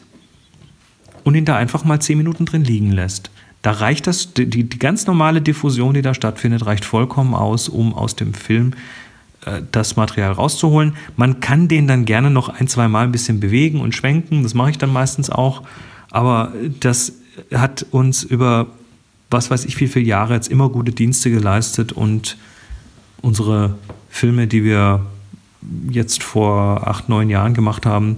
und 1.23 1.35
ihn 1.35 1.45
da 1.45 1.57
einfach 1.57 1.85
mal 1.85 2.01
zehn 2.01 2.17
Minuten 2.17 2.47
drin 2.47 2.65
liegen 2.65 2.93
lässt. 2.93 3.31
Da 3.61 3.73
reicht 3.73 4.07
das, 4.07 4.33
die, 4.33 4.47
die 4.47 4.79
ganz 4.79 5.07
normale 5.07 5.43
Diffusion, 5.43 5.93
die 5.93 6.03
da 6.03 6.15
stattfindet, 6.15 6.65
reicht 6.65 6.87
vollkommen 6.87 7.35
aus, 7.35 7.69
um 7.69 7.93
aus 7.93 8.17
dem 8.17 8.33
Film 8.33 8.73
das 9.73 9.97
Material 9.97 10.33
rauszuholen. 10.33 10.95
Man 11.17 11.41
kann 11.41 11.69
den 11.69 11.87
dann 11.87 12.05
gerne 12.05 12.31
noch 12.31 12.49
ein, 12.49 12.69
zwei 12.69 12.89
Mal 12.89 13.05
ein 13.05 13.13
bisschen 13.13 13.41
bewegen 13.41 13.81
und 13.81 13.95
schwenken. 13.95 14.43
Das 14.43 14.55
mache 14.55 14.71
ich 14.71 14.79
dann 14.79 14.93
meistens 14.93 15.31
auch. 15.31 15.63
Aber 16.11 16.53
das 16.81 17.13
hat 17.53 17.87
uns 17.91 18.23
über 18.23 18.69
was 19.31 19.51
weiß 19.51 19.65
ich 19.65 19.81
wie 19.81 19.89
viele 19.89 20.07
Jahre 20.07 20.35
jetzt 20.35 20.49
immer 20.49 20.69
gute 20.69 20.93
Dienste 20.93 21.31
geleistet 21.31 21.93
und 21.93 22.37
unsere 23.21 23.77
Filme, 24.09 24.47
die 24.47 24.65
wir 24.65 25.05
jetzt 25.91 26.23
vor 26.23 26.87
acht, 26.87 27.09
neun 27.09 27.31
Jahren 27.31 27.55
gemacht 27.55 27.85
haben, 27.85 28.17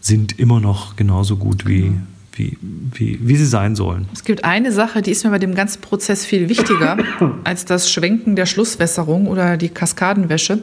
sind 0.00 0.38
immer 0.38 0.60
noch 0.60 0.96
genauso 0.96 1.36
gut 1.36 1.66
wie, 1.66 1.92
wie, 2.32 2.56
wie, 2.60 3.18
wie 3.22 3.36
sie 3.36 3.46
sein 3.46 3.76
sollen. 3.76 4.08
Es 4.12 4.24
gibt 4.24 4.44
eine 4.44 4.72
Sache, 4.72 5.02
die 5.02 5.10
ist 5.10 5.24
mir 5.24 5.30
bei 5.30 5.38
dem 5.38 5.54
ganzen 5.54 5.80
Prozess 5.80 6.24
viel 6.24 6.48
wichtiger 6.48 6.98
als 7.44 7.64
das 7.64 7.90
Schwenken 7.90 8.36
der 8.36 8.46
Schlusswässerung 8.46 9.26
oder 9.26 9.56
die 9.56 9.68
Kaskadenwäsche. 9.68 10.62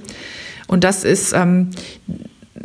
Und 0.68 0.84
das 0.84 1.04
ist, 1.04 1.34
ähm, 1.34 1.72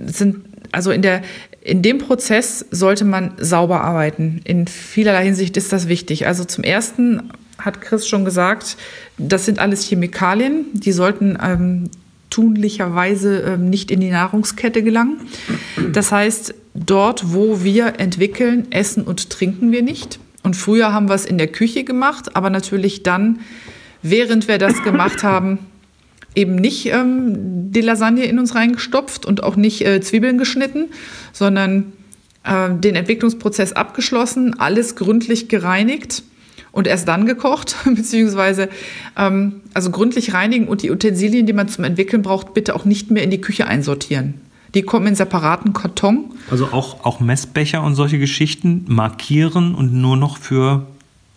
sind, 0.07 0.45
also 0.73 0.91
in 0.91 1.03
der, 1.03 1.23
in 1.61 1.83
dem 1.83 1.99
Prozess 1.99 2.65
sollte 2.71 3.05
man 3.05 3.33
sauber 3.39 3.83
arbeiten. 3.83 4.41
In 4.45 4.67
vielerlei 4.67 5.25
Hinsicht 5.25 5.57
ist 5.57 5.73
das 5.73 5.89
wichtig. 5.89 6.27
Also 6.27 6.45
zum 6.45 6.65
ersten 6.65 7.31
hat 7.59 7.81
Chris 7.81 8.09
schon 8.09 8.25
gesagt, 8.25 8.77
das 9.19 9.45
sind 9.45 9.59
alles 9.59 9.87
Chemikalien, 9.87 10.67
die 10.73 10.93
sollten 10.93 11.39
ähm, 11.41 11.91
tunlicherweise 12.31 13.41
ähm, 13.41 13.71
nicht 13.71 13.91
in 13.91 14.01
die 14.01 14.11
Nahrungskette 14.11 14.83
gelangen. 14.83 15.21
Das 15.93 16.11
heißt, 16.11 16.55
dort, 16.75 17.33
wo 17.33 17.63
wir 17.63 18.01
entwickeln, 18.01 18.71
essen 18.71 19.05
und 19.05 19.31
trinken 19.31 19.73
wir 19.73 19.83
nicht. 19.83 20.19
Und 20.43 20.57
früher 20.57 20.93
haben 20.93 21.09
wir 21.09 21.15
es 21.15 21.25
in 21.25 21.39
der 21.39 21.49
Küche 21.49 21.85
gemacht, 21.85 22.35
aber 22.35 22.51
natürlich 22.51 23.03
dann, 23.03 23.41
während 24.03 24.49
wir 24.49 24.59
das 24.59 24.83
gemacht 24.83 25.23
haben, 25.23 25.59
eben 26.35 26.55
nicht 26.55 26.87
ähm, 26.87 27.71
die 27.73 27.83
Lasagne 27.83 28.25
in 28.25 28.39
uns 28.39 28.55
reingestopft 28.55 29.27
und 29.27 29.43
auch 29.43 29.57
nicht 29.57 29.85
äh, 29.87 30.01
Zwiebeln 30.01 30.39
geschnitten, 30.39 30.87
sondern 31.33 31.93
äh, 32.45 32.71
den 32.71 32.97
Entwicklungsprozess 32.97 33.73
abgeschlossen, 33.73 34.59
alles 34.59 34.97
gründlich 34.97 35.49
gereinigt 35.49 36.23
und 36.73 36.87
erst 36.87 37.07
dann 37.07 37.27
gekocht, 37.27 37.77
beziehungsweise 37.85 38.69
ähm, 39.17 39.61
also 39.75 39.91
gründlich 39.91 40.33
reinigen 40.33 40.69
und 40.69 40.83
die 40.83 40.91
Utensilien, 40.91 41.47
die 41.47 41.53
man 41.53 41.69
zum 41.69 41.85
Entwickeln 41.85 42.23
braucht, 42.23 42.55
bitte 42.55 42.75
auch 42.75 42.87
nicht 42.87 43.11
mehr 43.11 43.23
in 43.23 43.31
die 43.31 43.41
Küche 43.41 43.67
einsortieren. 43.67 44.35
Die 44.75 44.83
kommen 44.83 45.07
in 45.07 45.15
separaten 45.15 45.73
Karton. 45.73 46.33
Also 46.51 46.67
auch, 46.67 47.05
auch 47.05 47.21
Messbecher 47.21 47.83
und 47.83 47.95
solche 47.95 48.19
Geschichten 48.19 48.85
markieren 48.89 49.75
und 49.75 49.93
nur 49.93 50.17
noch 50.17 50.39
für 50.39 50.87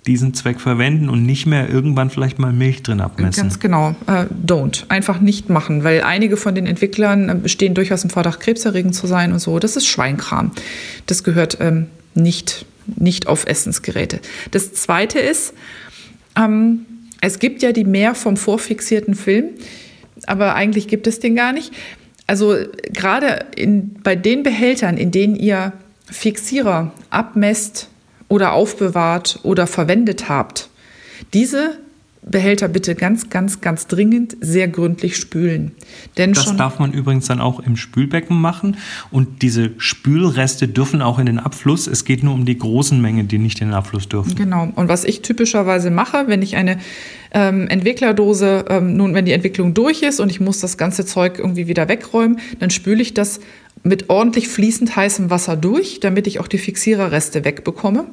diesen 0.08 0.34
Zweck 0.34 0.62
verwenden 0.62 1.10
und 1.10 1.26
nicht 1.26 1.46
mehr 1.46 1.70
irgendwann 1.70 2.10
vielleicht 2.10 2.38
mal 2.38 2.54
Milch 2.54 2.84
drin 2.84 3.02
abmessen. 3.02 3.44
Ganz 3.44 3.60
genau. 3.60 3.96
Äh, 4.08 4.26
don't. 4.46 4.84
Einfach 4.90 5.20
nicht 5.20 5.50
machen, 5.50 5.84
weil 5.84 6.02
einige 6.04 6.38
von 6.38 6.54
den 6.54 6.68
Entwicklern 6.68 7.44
äh, 7.44 7.50
stehen 7.50 7.74
durchaus 7.74 8.04
im 8.04 8.10
Verdacht, 8.10 8.40
krebserregend 8.40 8.94
zu 8.94 9.08
sein 9.08 9.34
und 9.34 9.40
so. 9.40 9.58
Das 9.60 9.76
ist 9.76 9.88
Schweinkram. 9.88 10.52
Das 11.08 11.24
gehört 11.24 11.58
ähm, 11.60 11.88
nicht, 12.14 12.66
nicht 12.86 13.28
auf 13.28 13.48
Essensgeräte. 13.48 14.20
Das 14.52 14.74
zweite 14.74 15.20
ist, 15.20 15.54
ähm, 16.38 16.86
es 17.22 17.40
gibt 17.40 17.64
ja 17.64 17.72
die 17.72 17.86
mehr 17.86 18.14
vom 18.14 18.38
vorfixierten 18.38 19.16
Film, 19.16 19.46
aber 20.28 20.54
eigentlich 20.54 20.88
gibt 20.88 21.08
es 21.08 21.20
den 21.20 21.36
gar 21.36 21.52
nicht. 21.52 21.74
Also 22.28 22.56
gerade 22.92 23.46
in, 23.56 23.94
bei 24.02 24.16
den 24.16 24.44
Behältern, 24.44 24.98
in 24.98 25.12
denen 25.12 25.36
ihr 25.36 25.74
Fixierer 26.10 26.92
abmesst, 27.10 27.90
oder 28.28 28.54
aufbewahrt 28.54 29.40
oder 29.44 29.68
verwendet 29.68 30.30
habt, 30.30 30.70
diese 31.34 31.80
Behälter 32.28 32.68
bitte 32.68 32.96
ganz, 32.96 33.30
ganz, 33.30 33.62
ganz 33.62 33.86
dringend 33.86 34.36
sehr 34.42 34.68
gründlich 34.68 35.16
spülen. 35.16 35.72
Denn 36.18 36.34
das 36.34 36.56
darf 36.58 36.80
man 36.80 36.92
übrigens 36.92 37.28
dann 37.28 37.40
auch 37.40 37.60
im 37.60 37.78
Spülbecken 37.78 38.40
machen. 38.40 38.78
Und 39.12 39.44
diese 39.44 39.72
Spülreste 39.78 40.68
dürfen 40.68 41.04
auch 41.04 41.20
in 41.20 41.28
den 41.28 41.38
Abfluss. 41.38 41.86
Es 41.86 42.04
geht 42.04 42.24
nur 42.24 42.34
um 42.34 42.46
die 42.46 42.58
großen 42.58 43.00
Mengen, 43.00 43.28
die 43.28 43.38
nicht 43.38 43.62
in 43.62 43.68
den 43.68 43.76
Abfluss 43.76 44.10
dürfen. 44.10 44.36
Genau. 44.36 44.72
Und 44.76 44.88
was 44.88 45.04
ich 45.04 45.22
typischerweise 45.22 45.92
mache, 45.92 46.24
wenn 46.28 46.42
ich 46.42 46.56
eine 46.56 46.80
ähm, 47.32 47.68
Entwicklerdose, 47.68 48.66
ähm, 48.70 48.98
nun, 48.98 49.14
wenn 49.14 49.26
die 49.26 49.34
Entwicklung 49.34 49.76
durch 49.76 50.02
ist 50.02 50.20
und 50.20 50.32
ich 50.32 50.40
muss 50.40 50.60
das 50.60 50.78
ganze 50.78 51.06
Zeug 51.06 51.38
irgendwie 51.38 51.68
wieder 51.68 51.88
wegräumen, 51.88 52.40
dann 52.60 52.72
spüle 52.72 53.04
ich 53.04 53.14
das 53.14 53.40
mit 53.84 54.10
ordentlich 54.10 54.48
fließend 54.48 54.96
heißem 54.96 55.30
Wasser 55.30 55.56
durch, 55.56 56.00
damit 56.00 56.26
ich 56.26 56.40
auch 56.40 56.48
die 56.48 56.58
Fixiererreste 56.58 57.46
wegbekomme. 57.46 58.06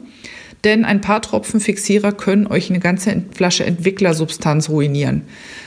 Denn 0.65 0.85
ein 0.85 1.01
paar 1.01 1.21
Tropfen 1.23 1.59
Fixierer 1.59 2.13
können 2.13 2.47
euch 2.47 2.71
eine 2.71 2.79
ganze 2.79 3.23
Flasche 3.35 3.65
Entwicklersubstanz 3.65 4.69
ruinieren. 4.69 5.23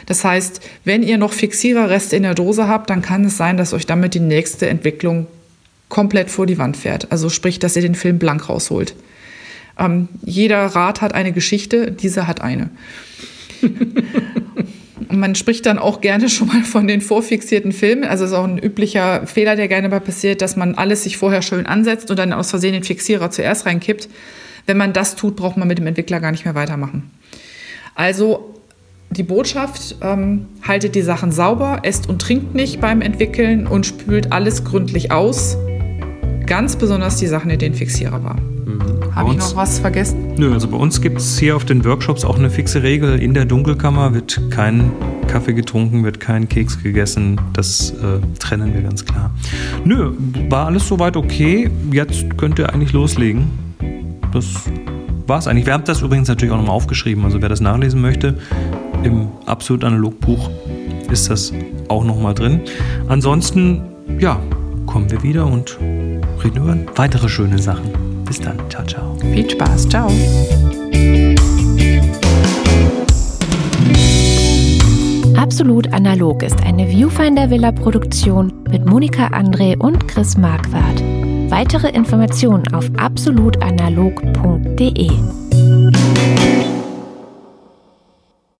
Das 0.06 0.24
heißt, 0.24 0.62
wenn 0.86 1.04
ihr 1.04 1.18
noch 1.18 1.34
Fixiererreste 1.34 2.16
in 2.16 2.24
der 2.24 2.36
Dose 2.36 2.68
habt, 2.68 2.90
dann 2.90 3.02
kann 3.02 3.26
es 3.26 3.36
sein, 3.36 3.58
dass 3.58 3.74
euch 3.74 3.86
damit 3.86 4.14
die 4.14 4.20
nächste 4.22 4.70
Entwicklung 4.70 5.28
komplett 5.90 6.30
vor 6.30 6.46
die 6.46 6.58
Wand 6.58 6.78
fährt. 6.78 7.12
Also 7.12 7.30
sprich, 7.30 7.60
dass 7.60 7.76
ihr 7.76 7.82
den 7.82 7.96
Film 7.96 8.20
blank 8.20 8.48
rausholt. 8.48 8.96
Ähm, 9.78 10.08
jeder 10.24 10.66
Rat 10.66 11.02
hat 11.02 11.14
eine 11.14 11.34
Geschichte, 11.34 11.92
dieser 11.92 12.28
hat 12.28 12.42
eine. 12.42 12.70
Man 15.10 15.36
spricht 15.36 15.66
dann 15.66 15.78
auch 15.78 16.02
gerne 16.02 16.30
schon 16.30 16.48
mal 16.48 16.64
von 16.64 16.88
den 16.88 17.02
vorfixierten 17.02 17.74
Filmen. 17.74 18.06
Also 18.06 18.24
es 18.24 18.32
ist 18.32 18.38
auch 18.38 18.46
ein 18.46 18.58
üblicher 18.58 19.28
Fehler, 19.28 19.56
der 19.56 19.68
gerne 19.68 19.90
mal 19.90 20.00
passiert, 20.00 20.42
dass 20.42 20.56
man 20.56 20.76
alles 20.76 21.04
sich 21.04 21.18
vorher 21.18 21.42
schön 21.42 21.66
ansetzt 21.66 22.10
und 22.10 22.18
dann 22.18 22.34
aus 22.34 22.50
Versehen 22.50 22.74
den 22.74 22.84
Fixierer 22.84 23.30
zuerst 23.30 23.66
reinkippt. 23.66 24.10
Wenn 24.66 24.78
man 24.78 24.94
das 24.94 25.16
tut, 25.16 25.36
braucht 25.36 25.58
man 25.58 25.68
mit 25.68 25.78
dem 25.78 25.88
Entwickler 25.88 26.20
gar 26.20 26.32
nicht 26.32 26.46
mehr 26.46 26.56
weitermachen. 26.56 27.12
Also 27.94 28.56
die 29.12 29.24
Botschaft, 29.24 29.96
ähm, 30.02 30.48
haltet 30.68 30.96
die 30.96 31.02
Sachen 31.02 31.32
sauber, 31.32 31.80
esst 31.84 32.10
und 32.10 32.22
trinkt 32.22 32.56
nicht 32.56 32.82
beim 32.82 33.02
Entwickeln 33.02 33.68
und 33.68 33.86
spült 33.86 34.32
alles 34.32 34.64
gründlich 34.64 35.12
aus. 35.12 35.58
Ganz 36.46 36.76
besonders 36.76 37.18
die 37.18 37.28
Sachen, 37.28 37.50
in 37.50 37.60
denen 37.60 37.76
Fixierer 37.76 38.24
war. 38.24 38.36
Mhm. 38.36 39.16
Habe 39.16 39.32
ich 39.32 39.38
noch 39.38 39.56
was 39.56 39.80
vergessen? 39.80 40.34
Nö, 40.36 40.52
also 40.52 40.68
bei 40.68 40.78
uns 40.78 41.02
gibt 41.02 41.20
es 41.20 41.40
hier 41.40 41.56
auf 41.56 41.64
den 41.64 41.86
Workshops 41.86 42.26
auch 42.26 42.38
eine 42.38 42.50
fixe 42.50 42.84
Regel. 42.84 43.22
In 43.22 43.34
der 43.34 43.46
Dunkelkammer 43.46 44.14
wird 44.14 44.42
kein 44.52 44.92
Kaffee 45.28 45.54
getrunken, 45.54 46.04
wird 46.04 46.20
kein 46.20 46.50
Keks 46.50 46.84
gegessen. 46.84 47.40
Das 47.54 47.92
äh, 47.92 48.20
trennen 48.40 48.74
wir 48.74 48.82
ganz 48.82 49.06
klar. 49.06 49.32
Nö, 49.86 50.12
war 50.50 50.66
alles 50.66 50.88
soweit 50.88 51.16
okay. 51.16 51.70
Jetzt 51.92 52.38
könnt 52.38 52.60
ihr 52.60 52.74
eigentlich 52.74 52.92
loslegen. 52.92 53.48
Das 54.36 54.70
war's 55.28 55.48
eigentlich. 55.48 55.66
Wir 55.66 55.72
haben 55.72 55.86
das 55.86 56.02
übrigens 56.02 56.28
natürlich 56.28 56.54
auch 56.54 56.58
nochmal 56.58 56.76
aufgeschrieben. 56.76 57.24
Also 57.24 57.42
wer 57.42 57.48
das 57.48 57.62
nachlesen 57.62 58.02
möchte, 58.02 58.38
im 59.04 59.30
Absolut 59.46 59.86
Analog 59.86 60.20
Buch 60.20 60.50
ist 61.10 61.30
das 61.30 61.54
auch 61.88 62.04
nochmal 62.04 62.34
drin. 62.34 62.60
Ansonsten, 63.08 63.82
ja, 64.20 64.38
kommen 64.88 65.10
wir 65.10 65.24
wieder 65.24 65.46
und 65.46 65.78
reden 66.44 66.58
über 66.58 66.78
weitere 66.98 67.30
schöne 67.30 67.60
Sachen. 67.60 67.92
Bis 68.26 68.42
dann. 68.42 68.58
Ciao, 68.70 68.86
ciao. 68.86 69.16
Viel 69.32 69.50
Spaß. 69.50 69.88
Ciao. 69.88 70.12
Absolut 75.38 75.94
Analog 75.94 76.44
ist 76.44 76.62
eine 76.62 76.90
Viewfinder 76.90 77.50
Villa 77.50 77.72
Produktion 77.72 78.52
mit 78.70 78.86
Monika 78.86 79.28
André 79.28 79.78
und 79.78 80.10
Chris 80.10 80.36
Marquardt. 80.36 81.25
Weitere 81.50 81.90
Informationen 81.90 82.74
auf 82.74 82.90
absolutanalog.de. 82.98 85.45